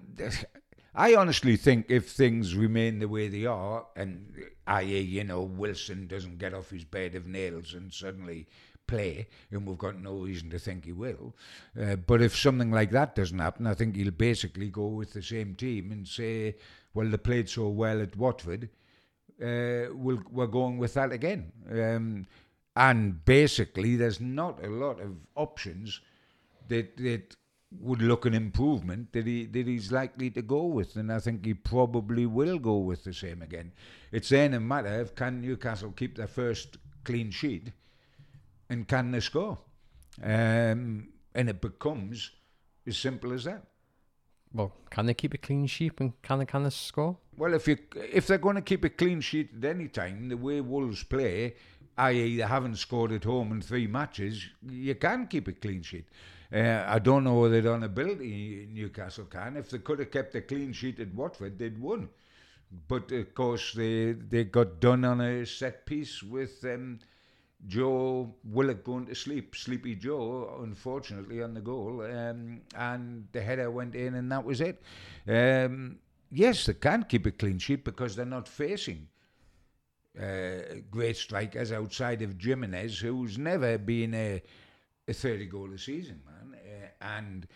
I 0.94 1.14
honestly 1.14 1.56
think 1.56 1.86
if 1.88 2.10
things 2.10 2.54
remain 2.54 3.00
the 3.00 3.08
way 3.08 3.28
they 3.28 3.46
are, 3.46 3.86
and 3.96 4.32
i.e., 4.66 5.00
you 5.00 5.24
know, 5.24 5.42
Wilson 5.42 6.06
doesn't 6.06 6.38
get 6.38 6.54
off 6.54 6.70
his 6.70 6.84
bed 6.84 7.14
of 7.14 7.26
nails 7.26 7.74
and 7.74 7.92
suddenly 7.92 8.46
play, 8.86 9.26
and 9.50 9.66
we've 9.66 9.78
got 9.78 10.00
no 10.00 10.14
reason 10.14 10.50
to 10.50 10.58
think 10.58 10.84
he 10.84 10.92
will. 10.92 11.34
Uh, 11.80 11.96
but 11.96 12.22
if 12.22 12.36
something 12.36 12.70
like 12.70 12.90
that 12.90 13.16
doesn't 13.16 13.38
happen, 13.38 13.66
I 13.66 13.74
think 13.74 13.96
he'll 13.96 14.12
basically 14.12 14.68
go 14.68 14.86
with 14.86 15.12
the 15.12 15.22
same 15.22 15.54
team 15.54 15.90
and 15.90 16.06
say, 16.06 16.56
well, 16.92 17.08
they 17.08 17.16
played 17.16 17.48
so 17.48 17.68
well 17.68 18.00
at 18.00 18.16
Watford, 18.16 18.68
uh, 19.42 19.86
we 19.92 20.14
we 20.30 20.44
are 20.44 20.48
going 20.48 20.78
with 20.78 20.94
that 20.94 21.12
again. 21.12 21.52
Um, 21.70 22.26
and 22.76 23.24
basically, 23.24 23.96
there's 23.96 24.20
not 24.20 24.64
a 24.64 24.68
lot 24.68 25.00
of 25.00 25.16
options 25.34 26.00
that 26.68 26.96
that 26.98 27.36
would 27.80 28.02
look 28.02 28.26
an 28.26 28.34
improvement 28.34 29.12
that 29.12 29.26
he 29.26 29.46
that 29.46 29.66
he's 29.66 29.92
likely 29.92 30.30
to 30.30 30.42
go 30.42 30.64
with, 30.64 30.96
and 30.96 31.12
I 31.12 31.18
think 31.18 31.44
he 31.44 31.54
probably 31.54 32.26
will 32.26 32.58
go 32.58 32.78
with 32.78 33.04
the 33.04 33.12
same 33.12 33.42
again. 33.42 33.72
It's 34.12 34.28
then 34.28 34.54
a 34.54 34.60
matter 34.60 35.00
of 35.00 35.14
can 35.14 35.40
Newcastle 35.40 35.92
keep 35.92 36.16
their 36.16 36.26
first 36.26 36.78
clean 37.04 37.30
sheet, 37.30 37.72
and 38.68 38.86
can 38.88 39.10
they 39.10 39.20
score, 39.20 39.58
um, 40.22 41.08
and 41.34 41.48
it 41.48 41.60
becomes 41.60 42.30
as 42.86 42.96
simple 42.96 43.32
as 43.32 43.44
that. 43.44 43.64
Well, 44.52 44.72
can 44.88 45.06
they 45.06 45.14
keep 45.14 45.34
a 45.34 45.38
clean 45.38 45.66
sheet 45.66 45.94
and 45.98 46.12
can 46.22 46.38
they 46.38 46.46
can 46.46 46.62
they 46.62 46.70
score? 46.70 47.18
Well, 47.36 47.54
if 47.54 47.66
you 47.66 47.76
if 47.94 48.26
they're 48.26 48.38
going 48.38 48.56
to 48.56 48.62
keep 48.62 48.84
a 48.84 48.90
clean 48.90 49.20
sheet 49.20 49.50
at 49.58 49.64
any 49.64 49.88
time, 49.88 50.28
the 50.28 50.36
way 50.36 50.60
Wolves 50.60 51.02
play, 51.02 51.54
i.e., 51.98 52.36
they 52.36 52.42
haven't 52.42 52.76
scored 52.76 53.10
at 53.12 53.24
home 53.24 53.50
in 53.50 53.60
three 53.60 53.88
matches, 53.88 54.46
you 54.68 54.94
can 54.94 55.26
keep 55.26 55.48
a 55.48 55.52
clean 55.52 55.82
sheet. 55.82 56.06
Uh, 56.54 56.84
I 56.86 57.00
don't 57.00 57.24
know 57.24 57.40
whether 57.40 57.60
they'd 57.60 57.68
on 57.68 57.82
ability 57.82 58.68
Newcastle 58.72 59.24
can. 59.24 59.56
If 59.56 59.70
they 59.70 59.78
could 59.78 59.98
have 59.98 60.12
kept 60.12 60.34
a 60.36 60.40
clean 60.40 60.72
sheet 60.72 61.00
at 61.00 61.12
Watford, 61.14 61.58
they'd 61.58 61.78
won. 61.78 62.08
But 62.88 63.10
of 63.12 63.34
course, 63.34 63.72
they 63.72 64.12
they 64.12 64.44
got 64.44 64.80
done 64.80 65.04
on 65.04 65.20
a 65.20 65.44
set 65.46 65.84
piece 65.86 66.22
with 66.22 66.64
um, 66.64 67.00
Joe 67.66 68.34
Willock 68.44 68.84
going 68.84 69.06
to 69.06 69.14
sleep, 69.14 69.56
Sleepy 69.56 69.94
Joe, 69.94 70.60
unfortunately, 70.62 71.42
on 71.42 71.54
the 71.54 71.60
goal. 71.60 72.02
Um, 72.02 72.60
and 72.76 73.26
the 73.32 73.40
header 73.40 73.70
went 73.70 73.94
in, 73.94 74.14
and 74.14 74.30
that 74.30 74.44
was 74.44 74.60
it. 74.60 74.82
Um, 75.26 75.98
yes, 76.30 76.66
they 76.66 76.74
can 76.74 77.04
keep 77.04 77.26
a 77.26 77.30
clean 77.30 77.58
sheet 77.58 77.84
because 77.84 78.16
they're 78.16 78.26
not 78.26 78.48
facing 78.48 79.08
uh, 80.20 80.80
great 80.90 81.16
strikers 81.16 81.72
outside 81.72 82.22
of 82.22 82.40
Jimenez, 82.40 82.98
who's 82.98 83.38
never 83.38 83.78
been 83.78 84.14
a, 84.14 84.42
a 85.08 85.12
30 85.12 85.46
goal 85.46 85.72
a 85.72 85.78
season, 85.78 86.20
man. 86.26 86.43
And 87.04 87.46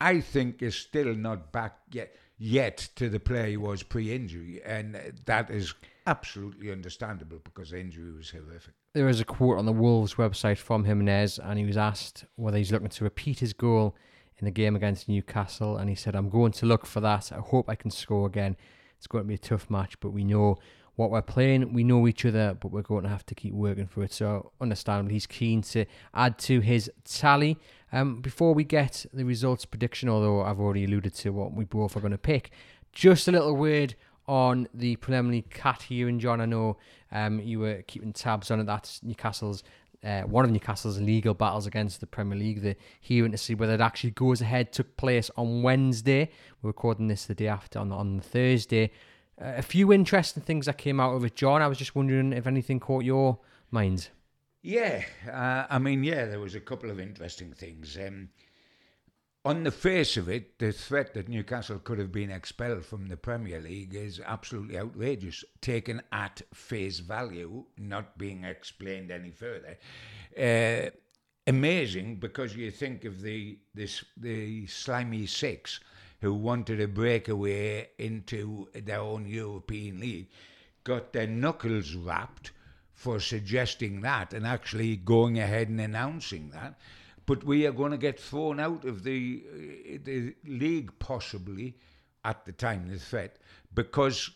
I 0.00 0.20
think 0.20 0.62
is 0.62 0.74
still 0.74 1.14
not 1.14 1.52
back 1.52 1.78
yet 1.92 2.16
yet 2.42 2.88
to 2.96 3.08
the 3.08 3.20
player 3.20 3.46
he 3.46 3.56
was 3.56 3.84
pre-injury, 3.84 4.60
and 4.64 4.98
that 5.26 5.48
is 5.48 5.74
absolutely 6.08 6.72
understandable 6.72 7.38
because 7.44 7.70
the 7.70 7.78
injury 7.78 8.10
was 8.12 8.30
horrific. 8.30 8.74
There 8.94 9.08
is 9.08 9.20
a 9.20 9.24
quote 9.24 9.58
on 9.58 9.66
the 9.66 9.72
Wolves 9.72 10.14
website 10.14 10.58
from 10.58 10.84
Jimenez, 10.84 11.38
and 11.38 11.56
he 11.56 11.64
was 11.64 11.76
asked 11.76 12.24
whether 12.34 12.58
he's 12.58 12.72
looking 12.72 12.88
to 12.88 13.04
repeat 13.04 13.38
his 13.38 13.52
goal 13.52 13.94
in 14.38 14.44
the 14.44 14.50
game 14.50 14.74
against 14.74 15.08
Newcastle, 15.08 15.76
and 15.76 15.88
he 15.88 15.94
said, 15.94 16.16
"I'm 16.16 16.28
going 16.28 16.52
to 16.52 16.66
look 16.66 16.84
for 16.84 17.00
that. 17.00 17.30
I 17.30 17.38
hope 17.38 17.68
I 17.68 17.76
can 17.76 17.92
score 17.92 18.26
again. 18.26 18.56
It's 18.98 19.06
going 19.06 19.22
to 19.22 19.28
be 19.28 19.34
a 19.34 19.38
tough 19.38 19.70
match, 19.70 20.00
but 20.00 20.10
we 20.10 20.24
know." 20.24 20.58
What 20.94 21.10
we're 21.10 21.22
playing, 21.22 21.72
we 21.72 21.84
know 21.84 22.06
each 22.06 22.26
other, 22.26 22.54
but 22.60 22.70
we're 22.70 22.82
going 22.82 23.04
to 23.04 23.08
have 23.08 23.24
to 23.24 23.34
keep 23.34 23.54
working 23.54 23.86
for 23.86 24.02
it. 24.02 24.12
So, 24.12 24.52
understandably, 24.60 25.14
he's 25.14 25.26
keen 25.26 25.62
to 25.62 25.86
add 26.12 26.36
to 26.40 26.60
his 26.60 26.90
tally. 27.02 27.56
Um, 27.92 28.20
before 28.20 28.54
we 28.54 28.64
get 28.64 29.04
the 29.12 29.24
results 29.24 29.64
prediction, 29.64 30.08
although 30.08 30.42
I've 30.42 30.60
already 30.60 30.84
alluded 30.84 31.14
to 31.16 31.30
what 31.30 31.52
we 31.52 31.64
both 31.64 31.96
are 31.96 32.00
going 32.00 32.12
to 32.12 32.18
pick, 32.18 32.50
just 32.92 33.28
a 33.28 33.32
little 33.32 33.54
word 33.54 33.94
on 34.26 34.68
the 34.72 34.96
preliminary 34.96 35.42
CAT 35.50 35.82
hearing, 35.82 36.18
John. 36.18 36.40
I 36.40 36.46
know 36.46 36.78
um, 37.10 37.40
you 37.40 37.58
were 37.58 37.82
keeping 37.82 38.12
tabs 38.12 38.50
on 38.50 38.60
it. 38.60 38.66
That's 38.66 39.02
Newcastle's 39.02 39.62
uh, 40.04 40.22
one 40.22 40.44
of 40.44 40.50
Newcastle's 40.50 41.00
legal 41.00 41.32
battles 41.32 41.66
against 41.66 42.00
the 42.00 42.06
Premier 42.06 42.36
League. 42.36 42.62
The 42.62 42.76
hearing 43.00 43.32
to 43.32 43.38
see 43.38 43.54
whether 43.54 43.74
it 43.74 43.80
actually 43.80 44.10
goes 44.10 44.40
ahead 44.40 44.72
took 44.72 44.96
place 44.96 45.30
on 45.36 45.62
Wednesday. 45.62 46.30
We're 46.60 46.68
recording 46.68 47.08
this 47.08 47.26
the 47.26 47.34
day 47.34 47.48
after 47.48 47.78
on, 47.78 47.92
on 47.92 48.20
Thursday. 48.20 48.90
Uh, 49.40 49.52
a 49.56 49.62
few 49.62 49.92
interesting 49.92 50.42
things 50.42 50.66
that 50.66 50.78
came 50.78 50.98
out 50.98 51.14
of 51.14 51.24
it, 51.24 51.36
John. 51.36 51.62
I 51.62 51.68
was 51.68 51.78
just 51.78 51.94
wondering 51.94 52.32
if 52.32 52.46
anything 52.46 52.80
caught 52.80 53.04
your 53.04 53.38
mind. 53.70 54.08
Yeah, 54.62 55.02
uh, 55.28 55.66
I 55.68 55.78
mean, 55.78 56.04
yeah, 56.04 56.26
there 56.26 56.38
was 56.40 56.54
a 56.54 56.60
couple 56.60 56.90
of 56.90 57.00
interesting 57.00 57.52
things. 57.52 57.96
Um, 57.96 58.28
on 59.44 59.64
the 59.64 59.72
face 59.72 60.16
of 60.16 60.28
it, 60.28 60.60
the 60.60 60.70
threat 60.72 61.14
that 61.14 61.28
Newcastle 61.28 61.80
could 61.80 61.98
have 61.98 62.12
been 62.12 62.30
expelled 62.30 62.84
from 62.84 63.08
the 63.08 63.16
Premier 63.16 63.60
League 63.60 63.92
is 63.94 64.20
absolutely 64.24 64.78
outrageous, 64.78 65.44
taken 65.60 66.00
at 66.12 66.42
face 66.54 67.00
value, 67.00 67.64
not 67.76 68.16
being 68.16 68.44
explained 68.44 69.10
any 69.10 69.32
further. 69.32 69.78
Uh, 70.38 70.90
amazing 71.48 72.16
because 72.16 72.54
you 72.54 72.70
think 72.70 73.04
of 73.04 73.20
the 73.20 73.58
this 73.74 74.04
the 74.16 74.64
slimy 74.68 75.26
six 75.26 75.80
who 76.20 76.32
wanted 76.32 76.80
a 76.80 76.86
breakaway 76.86 77.88
into 77.98 78.68
their 78.74 79.00
own 79.00 79.26
European 79.26 79.98
league, 79.98 80.28
got 80.84 81.12
their 81.12 81.26
knuckles 81.26 81.96
rapped 81.96 82.52
for 83.02 83.18
suggesting 83.18 84.00
that 84.02 84.32
and 84.32 84.46
actually 84.46 84.94
going 84.94 85.36
ahead 85.40 85.68
and 85.68 85.80
announcing 85.80 86.50
that. 86.50 86.78
But 87.26 87.42
we 87.42 87.66
are 87.66 87.72
going 87.72 87.90
to 87.90 87.98
get 87.98 88.20
thrown 88.20 88.60
out 88.60 88.84
of 88.84 89.02
the 89.02 89.42
uh, 89.44 89.98
the 90.04 90.34
league 90.44 90.92
possibly 91.00 91.76
at 92.24 92.44
the 92.44 92.52
time 92.52 92.84
of 92.84 92.90
the 92.90 92.98
threat 92.98 93.38
because 93.74 94.30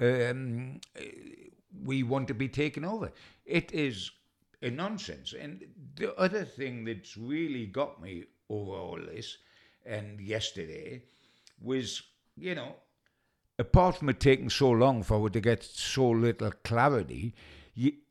um, 0.00 0.78
we 1.84 2.02
want 2.02 2.28
to 2.28 2.34
be 2.34 2.48
taken 2.48 2.84
over. 2.84 3.10
It 3.46 3.72
is 3.72 4.10
a 4.60 4.70
nonsense. 4.70 5.32
And 5.32 5.64
the 5.96 6.14
other 6.16 6.44
thing 6.44 6.84
that's 6.84 7.16
really 7.16 7.64
got 7.64 8.02
me 8.02 8.24
over 8.50 8.72
all 8.72 8.98
this 8.98 9.38
and 9.86 10.20
yesterday 10.20 11.02
was, 11.62 12.02
you 12.36 12.54
know, 12.54 12.74
apart 13.58 13.96
from 13.96 14.10
it 14.10 14.20
taking 14.20 14.50
so 14.50 14.70
long 14.70 15.02
for 15.02 15.26
it 15.26 15.32
to 15.32 15.40
get 15.40 15.64
so 15.64 16.10
little 16.10 16.52
clarity, 16.62 17.34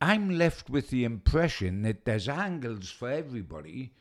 I'm 0.02 0.30
left 0.30 0.72
with 0.72 0.90
the 0.90 1.04
impression 1.04 1.84
that 1.84 2.06
there's 2.06 2.28
angles 2.28 2.90
for 2.90 3.12
everybody 3.12 3.94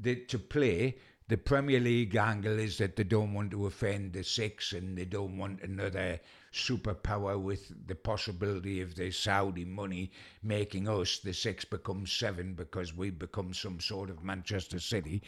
that 0.00 0.28
to 0.28 0.38
play. 0.38 0.98
The 1.26 1.36
Premier 1.36 1.80
League 1.80 2.14
angle 2.14 2.58
is 2.58 2.78
that 2.78 2.94
they 2.94 3.02
don't 3.02 3.34
want 3.34 3.50
to 3.50 3.66
offend 3.66 4.12
the 4.12 4.22
six 4.22 4.72
and 4.72 4.96
they 4.96 5.04
don't 5.04 5.36
want 5.36 5.60
another 5.62 6.20
superpower 6.52 7.38
with 7.38 7.72
the 7.86 7.96
possibility 7.96 8.80
of 8.80 8.94
the 8.94 9.10
Saudi 9.10 9.64
money 9.64 10.12
making 10.42 10.88
us, 10.88 11.18
the 11.18 11.34
six, 11.34 11.64
become 11.64 12.06
seven 12.06 12.54
because 12.54 12.94
we 12.94 13.10
become 13.10 13.52
some 13.52 13.80
sort 13.80 14.10
of 14.10 14.22
Manchester 14.22 14.78
City. 14.78 15.22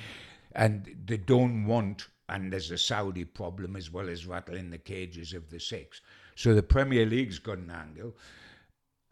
And 0.52 0.96
they 1.04 1.16
don't 1.16 1.66
want, 1.66 2.06
and 2.28 2.52
there's 2.52 2.70
a 2.70 2.78
Saudi 2.78 3.24
problem 3.24 3.76
as 3.76 3.90
well 3.90 4.08
as 4.08 4.24
rattling 4.24 4.70
the 4.70 4.78
cages 4.78 5.32
of 5.34 5.50
the 5.50 5.60
six. 5.60 6.00
So 6.36 6.54
the 6.54 6.62
Premier 6.62 7.04
League's 7.04 7.40
got 7.40 7.58
an 7.58 7.70
angle. 7.70 8.14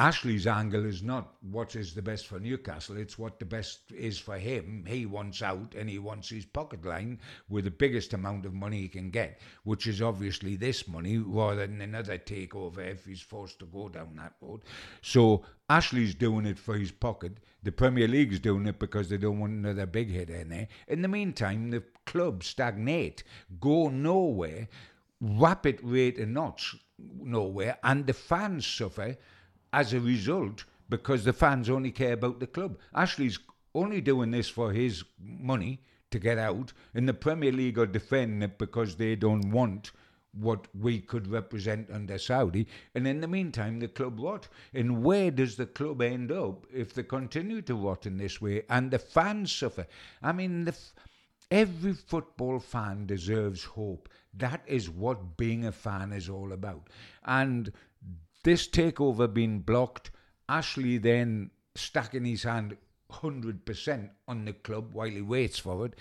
Ashley's 0.00 0.46
angle 0.46 0.87
is 0.87 1.02
not 1.02 1.34
what 1.40 1.74
is 1.74 1.92
the 1.92 2.02
best 2.02 2.28
for 2.28 2.38
Newcastle, 2.38 2.96
it's 2.96 3.18
what 3.18 3.40
the 3.40 3.44
best 3.44 3.90
is 3.90 4.16
for 4.16 4.38
him. 4.38 4.84
He 4.87 5.06
wants 5.06 5.42
out 5.42 5.74
and 5.74 5.90
he 5.90 5.98
wants 5.98 6.28
his 6.28 6.44
pocket 6.44 6.84
line 6.84 7.18
with 7.48 7.64
the 7.64 7.72
biggest 7.72 8.14
amount 8.14 8.46
of 8.46 8.54
money 8.54 8.82
he 8.82 8.88
can 8.88 9.11
get, 9.11 9.40
which 9.64 9.88
is 9.88 10.00
obviously 10.00 10.54
this 10.54 10.87
money 10.87 11.18
rather 11.18 11.66
than 11.66 11.80
another 11.80 12.16
takeover 12.16 12.78
if 12.78 13.06
he's 13.06 13.20
forced 13.20 13.58
to 13.58 13.66
go 13.66 13.88
down 13.88 14.14
that 14.14 14.34
road. 14.40 14.61
So 15.02 15.44
Ashley's 15.68 16.14
doing 16.14 16.46
it 16.46 16.61
for 16.61 16.78
his 16.78 16.92
pocket. 16.92 17.38
The 17.64 17.72
Premier 17.72 18.06
League's 18.06 18.38
doing 18.38 18.68
it 18.68 18.78
because 18.78 19.08
they 19.08 19.18
don't 19.18 19.40
want 19.40 19.54
another 19.54 19.87
big 19.87 20.11
hit 20.11 20.30
in 20.30 20.50
there. 20.50 20.68
In 20.87 21.02
the 21.02 21.08
meantime, 21.08 21.70
the 21.70 21.82
club 22.06 22.44
stagnate, 22.44 23.24
go 23.58 23.88
nowhere, 23.88 24.68
rapid 25.20 25.80
rate 25.82 26.20
of 26.20 26.28
knots 26.28 26.76
nowhere, 26.98 27.78
and 27.82 28.06
the 28.06 28.12
fans 28.12 28.64
suffer 28.64 29.16
as 29.72 29.92
a 29.92 30.00
result 30.00 30.64
because 30.88 31.24
the 31.24 31.33
fans 31.33 31.68
only 31.68 31.90
care 31.90 32.14
about 32.14 32.40
the 32.40 32.46
club. 32.46 32.78
Ashley's 32.94 33.38
only 33.74 34.00
doing 34.00 34.31
this 34.31 34.48
for 34.48 34.72
his 34.72 35.04
money 35.20 35.81
to 36.11 36.18
get 36.18 36.38
out, 36.38 36.72
and 36.94 37.09
the 37.09 37.14
Premier 37.14 37.52
League 37.52 37.78
are 37.78 37.87
defending 37.87 38.42
it 38.42 38.59
because 38.59 38.96
they 38.96 39.14
don't 39.14 39.50
want 39.50 39.92
what 40.33 40.68
we 40.74 41.00
could 41.00 41.26
represent 41.26 41.90
under 41.90 42.18
Saudi. 42.18 42.66
And 42.94 43.07
in 43.07 43.20
the 43.20 43.28
meantime, 43.28 43.81
the 43.81 43.88
club 43.88 44.20
rot. 44.20 44.48
And 44.74 45.02
where 45.02 45.31
does 45.31 45.57
the 45.57 45.66
club 45.66 46.02
end 46.02 46.31
up 46.31 46.66
if 46.72 46.94
they 46.94 47.02
continue 47.02 47.62
to 47.62 47.74
rot 47.74 48.07
in 48.07 48.18
this 48.18 48.40
way 48.40 48.62
and 48.68 48.90
the 48.90 48.98
fans 48.98 49.52
suffer? 49.52 49.87
I 50.22 50.33
mean, 50.33 50.64
the, 50.64 50.76
every 51.50 51.94
football 51.94 52.61
fan 52.61 53.07
deserves 53.07 53.64
hope. 53.64 54.09
That 54.35 54.62
is 54.66 54.90
what 54.90 55.37
being 55.37 55.64
a 55.64 55.72
fan 55.72 56.12
is 56.12 56.28
all 56.28 56.52
about. 56.52 56.88
And 57.24 57.72
this 58.44 58.68
takeover 58.68 59.33
being 59.33 59.61
blocked, 59.61 60.11
Ashley 60.48 60.98
then 60.98 61.51
stacking 61.74 62.24
his 62.24 62.42
hand 62.42 62.77
100% 63.11 64.11
on 64.27 64.44
the 64.44 64.53
club 64.53 64.92
while 64.92 65.09
he 65.09 65.22
waits 65.22 65.59
for 65.59 65.87
it 65.87 65.94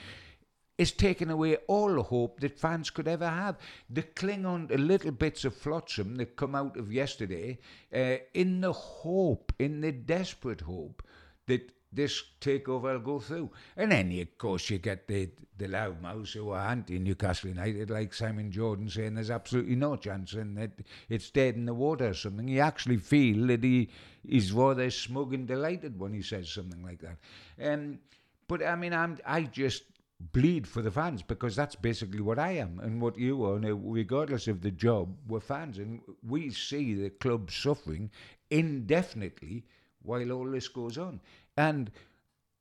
is 0.78 0.91
taking 0.91 1.30
away 1.30 1.56
all 1.67 1.93
the 1.93 2.04
hope 2.04 2.39
that 2.39 2.60
fans 2.60 2.89
could 2.89 3.08
ever 3.08 3.28
have. 3.28 3.58
They 3.89 4.04
cling 4.04 4.45
on 4.45 4.67
to 4.67 4.78
little 4.78 5.12
bits 5.12 5.43
of 5.43 5.56
flotsam 5.56 6.15
that 6.17 6.36
come 6.36 6.54
out 6.54 6.78
of 6.78 6.93
yesterday 6.93 7.58
uh, 7.93 8.17
in 8.34 8.62
the 8.62 8.73
hope, 8.73 9.52
in 9.58 9.82
the 9.82 9.91
desperate 9.91 10.62
hope 10.62 11.02
that 11.47 11.71
this 11.97 12.23
takeover 12.39 12.93
will 12.93 12.99
go 12.99 13.19
through. 13.19 13.49
And 13.75 13.91
then, 13.91 14.12
of 14.21 14.38
course, 14.38 14.69
you 14.69 14.77
get 14.77 15.07
the, 15.07 15.29
the 15.57 15.67
loudmouths 15.67 16.31
who 16.31 16.51
are 16.51 16.69
anti 16.69 16.99
Newcastle 16.99 17.49
United, 17.49 17.89
like 17.89 18.13
Simon 18.13 18.51
Jordan 18.51 18.88
saying 18.88 19.15
there's 19.15 19.31
absolutely 19.31 19.75
no 19.75 19.95
chance 19.95 20.33
and 20.33 20.55
that 20.57 20.71
it's 21.10 21.31
dead 21.31 21.55
in 21.55 21.65
the 21.65 21.73
water 21.73 22.10
or 22.10 22.13
something. 22.13 22.47
You 22.47 22.62
actually 22.62 22.97
feel 22.97 23.47
that 23.47 23.63
he 23.63 23.89
is 24.23 24.51
rather 24.53 24.89
smug 24.91 25.33
and 25.33 25.47
delighted 25.47 25.99
when 25.99 26.13
he 26.13 26.21
says 26.21 26.49
something 26.49 26.83
like 26.83 27.01
that. 27.01 27.17
Um, 27.62 27.99
but 28.47 28.63
I 28.63 28.75
mean, 28.75 28.93
I'm 28.93 29.17
I 29.25 29.41
just 29.43 29.83
bleed 30.31 30.67
for 30.67 30.81
the 30.81 30.91
fans 30.91 31.21
because 31.21 31.55
that's 31.55 31.75
basically 31.75 32.21
what 32.21 32.39
I 32.39 32.51
am 32.51 32.79
and 32.79 33.01
what 33.01 33.17
you 33.17 33.43
are. 33.43 33.57
regardless 33.57 34.47
of 34.47 34.62
the 34.62 34.71
job, 34.71 35.15
we're 35.27 35.39
fans 35.39 35.77
and 35.79 36.01
we 36.27 36.51
see 36.51 36.93
the 36.93 37.10
club 37.10 37.51
suffering 37.51 38.10
indefinitely 38.49 39.65
while 40.01 40.31
all 40.31 40.45
this 40.45 40.67
goes 40.67 40.97
on. 40.97 41.19
And 41.58 41.91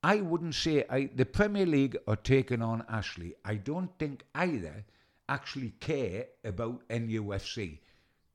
I 0.02 0.20
wouldn't 0.20 0.54
say 0.54 0.84
I, 0.88 1.10
the 1.14 1.26
Premier 1.26 1.66
League 1.66 1.96
are 2.08 2.16
taking 2.16 2.62
on 2.62 2.84
Ashley. 2.88 3.34
I 3.44 3.56
don't 3.56 3.90
think 3.98 4.24
either 4.34 4.84
actually 5.28 5.70
care 5.80 6.26
about 6.44 6.88
NUFC. 6.88 7.78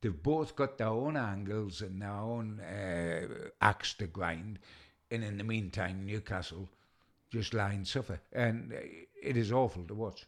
They've 0.01 0.23
both 0.23 0.55
got 0.55 0.77
their 0.77 0.87
own 0.87 1.17
angles 1.17 1.81
and 1.81 2.01
their 2.01 2.11
own 2.11 2.59
uh, 2.59 3.49
axe 3.61 3.93
to 3.95 4.07
grind. 4.07 4.59
And 5.09 5.23
in 5.23 5.37
the 5.37 5.43
meantime, 5.43 6.05
Newcastle 6.05 6.69
just 7.31 7.53
lie 7.53 7.73
and 7.73 7.87
suffer. 7.87 8.19
And 8.33 8.73
it 9.21 9.37
is 9.37 9.51
awful 9.51 9.83
to 9.85 9.93
watch. 9.93 10.25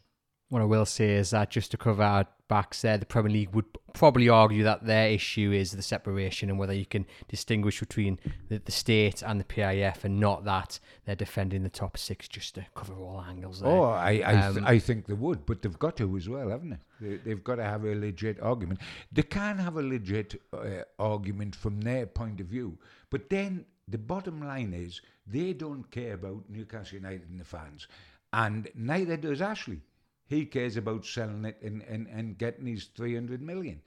What 0.50 0.62
I 0.62 0.66
will 0.66 0.86
say 0.86 1.14
is 1.14 1.30
that 1.30 1.50
just 1.50 1.70
to 1.72 1.76
cover 1.76 2.02
our 2.02 2.26
backs 2.48 2.82
there, 2.82 2.98
the 2.98 3.06
Premier 3.06 3.32
League 3.32 3.54
would 3.54 3.64
probably 3.94 4.28
argue 4.28 4.62
that 4.64 4.84
their 4.84 5.08
issue 5.08 5.52
is 5.52 5.72
the 5.72 5.82
separation 5.82 6.50
and 6.50 6.58
whether 6.58 6.74
you 6.74 6.84
can 6.84 7.06
distinguish 7.28 7.80
between 7.80 8.18
the, 8.48 8.58
the 8.58 8.72
state 8.72 9.22
and 9.22 9.40
the 9.40 9.44
PIF 9.44 10.04
and 10.04 10.20
not 10.20 10.44
that 10.44 10.78
they're 11.04 11.14
defending 11.14 11.62
the 11.62 11.70
top 11.70 11.96
six 11.96 12.28
just 12.28 12.54
to 12.56 12.66
cover 12.74 12.94
all 12.94 13.24
angles. 13.26 13.60
There. 13.60 13.70
Oh, 13.70 13.84
I 13.84 14.22
I, 14.24 14.34
um, 14.34 14.54
th- 14.54 14.66
I 14.66 14.78
think 14.78 15.06
they 15.06 15.14
would, 15.14 15.46
but 15.46 15.62
they've 15.62 15.78
got 15.78 15.96
to 15.96 16.16
as 16.16 16.28
well, 16.28 16.48
haven't 16.50 16.78
they? 17.00 17.16
they 17.16 17.30
have 17.30 17.44
got 17.44 17.56
to 17.56 17.64
have 17.64 17.84
a 17.84 17.94
legit 17.94 18.40
argument. 18.40 18.80
They 19.12 19.22
can 19.22 19.58
have 19.58 19.76
a 19.76 19.82
legit 19.82 20.40
uh, 20.52 20.82
argument 20.98 21.56
from 21.56 21.80
their 21.80 22.06
point 22.06 22.40
of 22.40 22.46
view, 22.46 22.78
but 23.10 23.30
then 23.30 23.64
the 23.88 23.98
bottom 23.98 24.42
line 24.46 24.72
is 24.72 25.00
they 25.26 25.52
don't 25.52 25.90
care 25.90 26.14
about 26.14 26.44
Newcastle 26.48 26.96
United 26.96 27.28
and 27.30 27.40
the 27.40 27.44
fans, 27.44 27.86
and 28.32 28.68
neither 28.74 29.16
does 29.16 29.40
Ashley. 29.40 29.80
He 30.26 30.46
cares 30.46 30.76
about 30.76 31.04
selling 31.04 31.44
it 31.44 31.60
and, 31.62 31.82
and, 31.82 32.06
and 32.08 32.38
getting 32.38 32.66
his 32.66 32.84
300 32.84 33.42
million. 33.42 33.82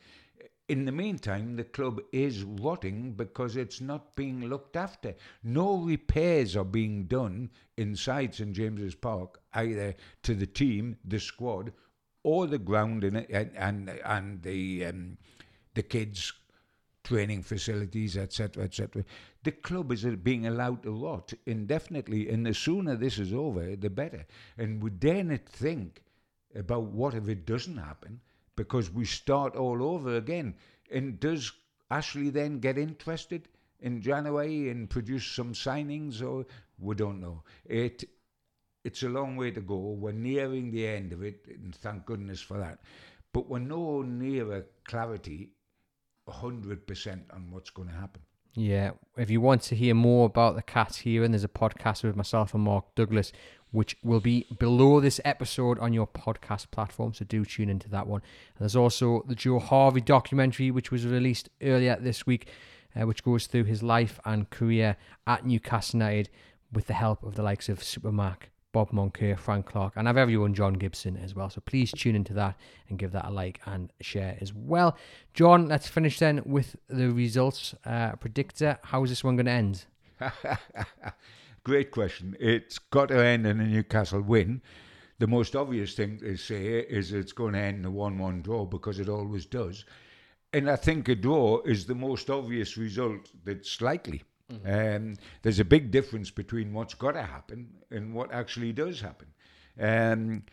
In 0.70 0.86
the 0.86 0.92
meantime, 0.92 1.56
the 1.56 1.64
club 1.64 2.02
is 2.12 2.44
rotting 2.44 3.14
because 3.14 3.56
it's 3.56 3.80
not 3.80 4.16
being 4.16 4.50
looked 4.50 4.76
after. 4.76 5.16
No 5.42 5.78
repairs 5.78 6.58
are 6.58 6.66
being 6.66 7.06
done 7.06 7.50
inside 7.78 8.36
St 8.36 8.54
James's 8.54 8.94
Park, 8.94 9.40
either 9.54 9.96
to 10.24 10.36
the 10.36 10.46
team, 10.46 10.98
the 11.06 11.20
squad, 11.20 11.72
or 12.24 12.48
the 12.48 12.58
ground 12.58 13.06
and 13.06 13.26
and 13.32 13.90
and 13.90 14.42
the 14.44 14.86
um, 14.88 15.18
the 15.74 15.84
kids 15.84 16.34
training 17.08 17.42
facilities, 17.42 18.18
etc., 18.18 18.66
etc. 18.66 19.06
The 19.44 19.54
club 19.54 19.94
is 19.94 20.04
being 20.04 20.46
allowed 20.46 20.84
to 20.84 20.92
rot 20.92 21.32
indefinitely, 21.46 22.28
and 22.28 22.46
the 22.46 22.54
sooner 22.54 22.98
this 22.98 23.18
is 23.18 23.34
over, 23.34 23.78
the 23.78 23.90
better. 23.90 24.26
And 24.58 24.84
we 24.84 24.90
dare 24.90 25.24
not 25.24 25.46
think 25.46 26.04
about 26.58 26.84
what 26.84 27.14
if 27.14 27.28
it 27.28 27.46
doesn't 27.46 27.78
happen, 27.78 28.20
because 28.56 28.92
we 28.92 29.06
start 29.06 29.56
all 29.56 29.84
over 29.84 30.18
again. 30.18 30.56
And 30.92 31.20
does 31.20 31.52
Ashley 31.92 32.30
then 32.30 32.60
get 32.60 32.78
interested 32.78 33.48
in 33.80 34.02
January 34.02 34.70
and 34.70 34.90
produce 34.90 35.26
some 35.26 35.54
signings, 35.54 36.22
or 36.22 36.46
we 36.80 36.96
don't 36.96 37.22
know. 37.22 37.44
It 37.66 38.04
it's 38.84 39.04
a 39.04 39.10
long 39.10 39.36
way 39.36 39.52
to 39.52 39.60
go. 39.60 39.76
We're 39.76 40.14
nearing 40.14 40.72
the 40.72 40.88
end 40.88 41.12
of 41.12 41.22
it, 41.22 41.46
and 41.50 41.76
thank 41.76 42.06
goodness 42.06 42.40
for 42.40 42.58
that. 42.58 42.80
But 43.34 43.50
we're 43.50 43.60
no 43.60 44.02
nearer 44.02 44.66
clarity 44.86 45.50
100% 46.28 47.34
on 47.34 47.52
what's 47.52 47.70
going 47.70 47.90
to 47.90 47.94
happen. 47.94 48.22
Yeah, 48.54 48.92
if 49.18 49.30
you 49.30 49.42
want 49.42 49.62
to 49.64 49.76
hear 49.76 49.94
more 49.94 50.26
about 50.26 50.56
the 50.56 50.62
Cats 50.62 50.98
here, 50.98 51.24
and 51.24 51.34
there's 51.34 51.44
a 51.44 51.50
podcast 51.50 52.04
with 52.04 52.16
myself 52.16 52.54
and 52.54 52.64
Mark 52.64 52.86
Douglas, 52.96 53.32
which 53.78 53.96
will 54.04 54.20
be 54.20 54.44
below 54.58 55.00
this 55.00 55.22
episode 55.24 55.78
on 55.78 55.94
your 55.94 56.08
podcast 56.08 56.72
platform. 56.72 57.14
So 57.14 57.24
do 57.26 57.46
tune 57.46 57.70
into 57.70 57.88
that 57.90 58.08
one. 58.08 58.22
And 58.56 58.62
there's 58.62 58.76
also 58.76 59.24
the 59.28 59.36
Joe 59.36 59.60
Harvey 59.60 60.02
documentary, 60.02 60.72
which 60.72 60.90
was 60.90 61.06
released 61.06 61.50
earlier 61.62 61.96
this 61.96 62.26
week, 62.26 62.48
uh, 63.00 63.06
which 63.06 63.24
goes 63.24 63.46
through 63.46 63.66
his 63.66 63.84
life 63.84 64.20
and 64.26 64.50
career 64.50 64.98
at 65.28 65.46
Newcastle 65.46 66.00
United 66.00 66.32
with 66.74 66.88
the 66.88 66.96
help 66.96 67.22
of 67.22 67.36
the 67.36 67.44
likes 67.44 67.70
of 67.70 67.82
Supermac 67.82 68.50
Bob 68.72 68.90
Moncur, 68.90 69.38
Frank 69.38 69.68
Clark, 69.68 69.94
and 69.96 70.10
I've 70.10 70.18
everyone 70.18 70.56
John 70.56 70.74
Gibson 70.74 71.16
as 71.16 71.36
well. 71.36 71.52
So 71.52 71.62
please 71.62 71.92
tune 71.92 72.16
into 72.16 72.34
that 72.34 72.56
and 72.90 72.98
give 72.98 73.12
that 73.12 73.26
a 73.26 73.30
like 73.30 73.62
and 73.68 73.94
share 74.02 74.40
as 74.42 74.56
well. 74.56 74.98
John, 75.36 75.68
let's 75.68 75.88
finish 75.88 76.18
then 76.18 76.42
with 76.48 76.78
the 76.88 77.12
results 77.12 77.76
uh, 77.86 78.14
predictor. 78.14 78.80
How 78.86 79.04
is 79.04 79.12
this 79.12 79.24
one 79.24 79.36
going 79.36 79.46
to 79.46 79.52
end? 79.52 79.86
Great 81.68 81.92
question. 81.92 82.34
It's 82.40 82.80
got 82.80 83.10
to 83.10 83.22
end 83.22 83.46
in 83.46 83.60
a 83.60 83.66
Newcastle 83.66 84.22
win. 84.22 84.62
The 85.20 85.28
most 85.28 85.54
obvious 85.54 85.96
thing 85.96 86.18
to 86.20 86.38
say 86.38 86.80
is 86.80 87.12
it's 87.12 87.34
going 87.34 87.56
to 87.56 87.60
end 87.60 87.80
in 87.80 87.86
a 87.86 87.92
1 87.92 88.18
1 88.18 88.42
draw 88.42 88.64
because 88.64 89.02
it 89.02 89.10
always 89.10 89.46
does. 89.46 89.84
And 90.54 90.70
I 90.70 90.78
think 90.78 91.10
a 91.10 91.16
draw 91.16 91.60
is 91.66 91.86
the 91.86 91.94
most 91.94 92.30
obvious 92.30 92.78
result 92.78 93.30
that's 93.44 93.82
likely. 93.82 94.24
Mm-hmm. 94.50 94.96
Um, 94.96 95.16
there's 95.42 95.60
a 95.60 95.66
big 95.66 95.92
difference 95.92 96.32
between 96.32 96.72
what's 96.72 96.94
got 96.94 97.16
to 97.16 97.24
happen 97.24 97.68
and 97.92 98.14
what 98.14 98.32
actually 98.32 98.72
does 98.72 99.02
happen. 99.02 99.28
Um, 99.78 100.44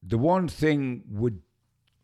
the 0.00 0.18
one 0.18 0.46
thing 0.46 1.02
we 1.10 1.32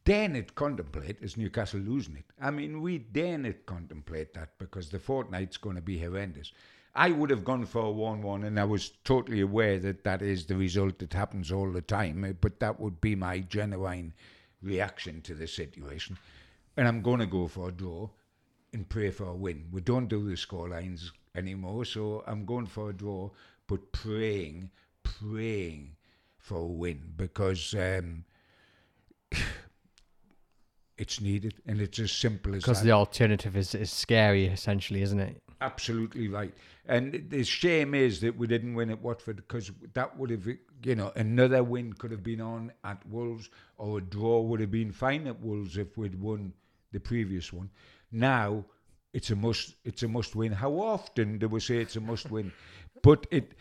dare 0.04 0.28
not 0.28 0.56
contemplate 0.56 1.18
is 1.20 1.36
Newcastle 1.36 1.78
losing 1.78 2.16
it. 2.16 2.24
I 2.40 2.50
mean, 2.50 2.82
we 2.82 2.98
dare 2.98 3.38
not 3.38 3.66
contemplate 3.66 4.34
that 4.34 4.58
because 4.58 4.90
the 4.90 4.98
fortnight's 4.98 5.58
going 5.58 5.76
to 5.76 5.82
be 5.82 6.00
horrendous. 6.00 6.52
I 6.94 7.10
would 7.12 7.30
have 7.30 7.44
gone 7.44 7.66
for 7.66 7.82
a 7.82 7.90
1 7.90 8.22
1, 8.22 8.44
and 8.44 8.58
I 8.58 8.64
was 8.64 8.90
totally 9.04 9.40
aware 9.40 9.78
that 9.78 10.02
that 10.04 10.22
is 10.22 10.46
the 10.46 10.56
result 10.56 10.98
that 10.98 11.12
happens 11.12 11.52
all 11.52 11.70
the 11.70 11.82
time, 11.82 12.36
but 12.40 12.58
that 12.60 12.80
would 12.80 13.00
be 13.00 13.14
my 13.14 13.38
genuine 13.38 14.12
reaction 14.60 15.20
to 15.22 15.34
the 15.34 15.46
situation. 15.46 16.18
And 16.76 16.88
I'm 16.88 17.02
going 17.02 17.20
to 17.20 17.26
go 17.26 17.46
for 17.46 17.68
a 17.68 17.72
draw 17.72 18.08
and 18.72 18.88
pray 18.88 19.10
for 19.10 19.26
a 19.26 19.34
win. 19.34 19.68
We 19.70 19.80
don't 19.80 20.08
do 20.08 20.28
the 20.28 20.36
score 20.36 20.68
lines 20.68 21.12
anymore, 21.34 21.84
so 21.84 22.24
I'm 22.26 22.44
going 22.44 22.66
for 22.66 22.90
a 22.90 22.94
draw, 22.94 23.30
but 23.66 23.92
praying, 23.92 24.70
praying 25.02 25.96
for 26.38 26.58
a 26.58 26.66
win 26.66 27.12
because 27.16 27.74
um, 27.74 28.24
it's 31.00 31.18
needed 31.20 31.54
and 31.66 31.80
it's 31.80 31.98
as 31.98 32.12
simple 32.12 32.54
as 32.54 32.62
because 32.62 32.82
the 32.82 32.92
alternative 32.92 33.56
is, 33.56 33.74
is 33.74 33.90
scary, 33.90 34.46
essentially, 34.46 35.00
isn't 35.00 35.18
it? 35.18 35.42
Absolutely 35.62 36.28
right. 36.28 36.52
And 36.86 37.24
the 37.30 37.42
shame 37.42 37.94
is 37.94 38.20
that 38.20 38.36
we 38.36 38.46
didn't 38.46 38.74
win 38.74 38.90
at 38.90 39.00
Watford 39.00 39.36
because 39.36 39.72
that 39.94 40.18
would 40.18 40.28
have, 40.28 40.46
you 40.46 40.94
know, 40.94 41.10
another 41.16 41.64
win 41.64 41.94
could 41.94 42.10
have 42.10 42.22
been 42.22 42.42
on 42.42 42.72
at 42.84 43.04
Wolves 43.06 43.48
or 43.78 43.98
a 43.98 44.00
draw 44.02 44.42
would 44.42 44.60
have 44.60 44.70
been 44.70 44.92
fine 44.92 45.26
at 45.26 45.40
Wolves 45.40 45.78
if 45.78 45.96
we'd 45.96 46.20
won 46.20 46.52
the 46.92 47.00
previous 47.00 47.50
one. 47.50 47.70
Now 48.12 48.66
it's 49.14 49.30
a 49.30 49.36
must. 49.36 49.76
It's 49.84 50.02
a 50.02 50.08
must 50.08 50.36
win. 50.36 50.52
How 50.52 50.72
often 50.72 51.38
do 51.38 51.48
we 51.48 51.60
say 51.60 51.78
it's 51.78 51.96
a 51.96 52.00
must 52.00 52.30
win? 52.30 52.52
But 53.02 53.26
it. 53.30 53.54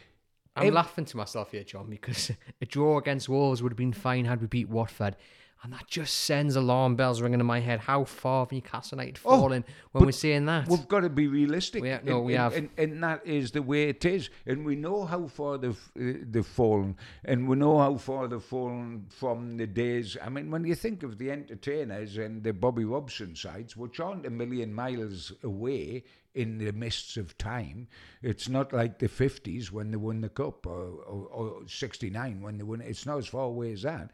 I'm 0.58 0.74
laughing 0.74 1.06
to 1.06 1.16
myself 1.16 1.52
here, 1.52 1.64
John, 1.64 1.90
because 1.90 2.32
a 2.62 2.66
draw 2.66 2.98
against 2.98 3.30
Wolves 3.30 3.64
would 3.64 3.72
have 3.72 3.78
been 3.78 3.94
fine 3.94 4.26
had 4.26 4.42
we 4.42 4.48
beat 4.48 4.68
Watford. 4.68 5.16
And 5.62 5.74
that 5.74 5.88
just 5.88 6.14
sends 6.20 6.56
alarm 6.56 6.96
bells 6.96 7.22
ringing 7.22 7.42
in 7.42 7.46
my 7.46 7.60
head. 7.60 7.82
How 7.82 8.06
far 8.06 8.46
have 8.46 8.52
Newcastle 8.54 8.98
United 8.98 9.20
Oh, 9.26 9.38
fallen 9.38 9.66
when 9.92 10.06
we're 10.06 10.12
seeing 10.14 10.46
that? 10.46 10.70
We've 10.70 10.88
got 10.88 11.02
to 11.02 11.10
be 11.10 11.28
realistic. 11.28 11.82
We 11.82 11.90
no, 11.90 12.18
and, 12.18 12.26
we 12.26 12.36
and- 12.36 12.42
have. 12.44 12.54
And, 12.56 12.70
and 12.78 13.04
that 13.04 13.28
is 13.28 13.52
the 13.52 13.62
way 13.62 13.90
it 13.90 14.06
is. 14.06 14.30
And 14.46 14.66
we 14.66 14.78
know 14.78 15.04
how 15.06 15.28
far 15.28 15.58
they've, 15.58 15.92
uh, 16.00 16.24
they've 16.32 16.46
fallen. 16.46 16.96
And 17.26 17.48
we 17.50 17.58
know 17.58 17.78
how 17.78 17.98
far 17.98 18.30
they've 18.30 18.42
fallen 18.42 19.08
from 19.10 19.58
the 19.58 19.68
days. 19.68 20.16
I 20.24 20.30
mean, 20.30 20.50
when 20.50 20.64
you 20.64 20.76
think 20.76 21.04
of 21.04 21.18
the 21.18 21.30
entertainers 21.30 22.18
and 22.18 22.42
the 22.42 22.54
Bobby 22.54 22.86
Robson 22.86 23.36
sides, 23.36 23.76
which 23.76 24.00
aren't 24.00 24.26
a 24.26 24.30
million 24.30 24.74
miles 24.74 25.34
away 25.44 26.06
in 26.36 26.58
the 26.58 26.72
mists 26.72 27.18
of 27.18 27.38
time, 27.38 27.90
it's 28.22 28.48
not 28.48 28.72
like 28.72 29.00
the 29.00 29.10
50s 29.10 29.72
when 29.72 29.92
they 29.92 29.98
won 29.98 30.22
the 30.22 30.30
Cup 30.30 30.66
or, 30.66 30.88
or, 31.06 31.28
or 31.28 31.68
69 31.68 32.42
when 32.42 32.58
they 32.58 32.64
won 32.64 32.80
It's 32.80 33.06
not 33.06 33.18
as 33.18 33.28
far 33.28 33.44
away 33.46 33.74
as 33.74 33.82
that. 33.82 34.12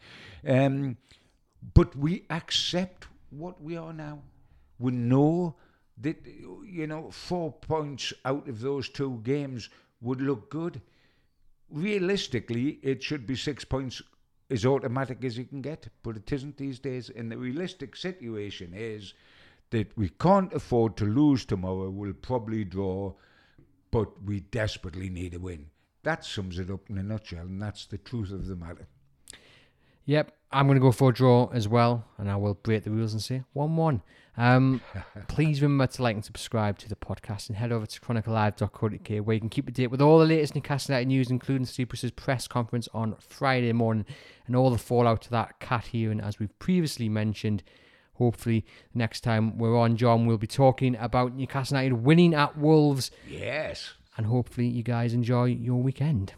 Um, 0.47 0.97
but 1.73 1.95
we 1.95 2.25
accept 2.29 3.07
what 3.29 3.61
we 3.61 3.77
are 3.77 3.93
now. 3.93 4.21
We 4.79 4.91
know 4.91 5.55
that, 6.01 6.17
you 6.25 6.87
know, 6.87 7.09
four 7.11 7.51
points 7.51 8.13
out 8.25 8.47
of 8.47 8.59
those 8.59 8.89
two 8.89 9.21
games 9.23 9.69
would 10.01 10.21
look 10.21 10.49
good. 10.49 10.81
Realistically, 11.69 12.79
it 12.83 13.01
should 13.01 13.25
be 13.25 13.35
six 13.35 13.63
points 13.63 14.01
as 14.49 14.65
automatic 14.65 15.23
as 15.23 15.37
you 15.37 15.45
can 15.45 15.61
get, 15.61 15.87
but 16.03 16.17
it 16.17 16.31
isn't 16.31 16.57
these 16.57 16.79
days. 16.79 17.09
And 17.09 17.31
the 17.31 17.37
realistic 17.37 17.95
situation 17.95 18.73
is 18.75 19.13
that 19.71 19.97
we 19.97 20.09
can't 20.09 20.53
afford 20.53 20.95
to 20.97 21.05
lose 21.05 21.45
tomorrow. 21.45 21.89
We'll 21.89 22.13
probably 22.13 22.63
draw, 22.63 23.13
but 23.91 24.21
we 24.23 24.41
desperately 24.41 25.09
need 25.09 25.33
a 25.33 25.39
win. 25.39 25.67
That 26.03 26.23
sums 26.23 26.59
it 26.59 26.69
up 26.69 26.89
in 26.89 26.99
a 26.99 27.03
nutshell, 27.03 27.45
and 27.45 27.61
that's 27.61 27.85
the 27.87 27.97
truth 27.97 28.31
of 28.31 28.45
the 28.45 28.55
matter. 28.55 28.87
Yep, 30.05 30.31
I'm 30.51 30.67
going 30.67 30.75
to 30.77 30.81
go 30.81 30.91
for 30.91 31.09
a 31.09 31.13
draw 31.13 31.49
as 31.51 31.67
well, 31.67 32.05
and 32.17 32.29
I 32.29 32.35
will 32.35 32.53
break 32.53 32.83
the 32.83 32.91
rules 32.91 33.13
and 33.13 33.21
say 33.21 33.43
1 33.53 33.75
1. 33.75 34.01
Um, 34.37 34.81
please 35.29 35.61
remember 35.61 35.87
to 35.87 36.03
like 36.03 36.15
and 36.15 36.23
subscribe 36.25 36.77
to 36.79 36.89
the 36.89 36.95
podcast 36.95 37.47
and 37.47 37.57
head 37.57 37.71
over 37.71 37.85
to 37.85 37.99
chroniclelive.co.uk 38.01 39.25
where 39.25 39.33
you 39.33 39.39
can 39.39 39.49
keep 39.49 39.65
up 39.65 39.73
to 39.73 39.81
date 39.81 39.87
with 39.87 40.01
all 40.01 40.19
the 40.19 40.25
latest 40.25 40.55
Newcastle 40.55 40.93
United 40.93 41.07
news, 41.07 41.31
including 41.31 41.65
Cyprus's 41.65 42.11
press 42.11 42.47
conference 42.47 42.87
on 42.93 43.15
Friday 43.19 43.71
morning 43.73 44.05
and 44.45 44.55
all 44.55 44.69
the 44.69 44.77
fallout 44.77 45.21
to 45.23 45.31
that 45.31 45.59
CAT 45.59 45.85
hearing, 45.87 46.19
as 46.19 46.37
we've 46.39 46.57
previously 46.59 47.09
mentioned. 47.09 47.63
Hopefully, 48.15 48.65
next 48.93 49.21
time 49.21 49.57
we're 49.57 49.77
on, 49.77 49.97
John, 49.97 50.25
we'll 50.25 50.37
be 50.37 50.47
talking 50.47 50.95
about 50.97 51.35
Newcastle 51.35 51.77
United 51.77 51.95
winning 52.05 52.33
at 52.33 52.57
Wolves, 52.57 53.11
Yes. 53.27 53.93
and 54.15 54.25
hopefully, 54.27 54.67
you 54.67 54.83
guys 54.83 55.13
enjoy 55.13 55.45
your 55.45 55.81
weekend. 55.81 56.33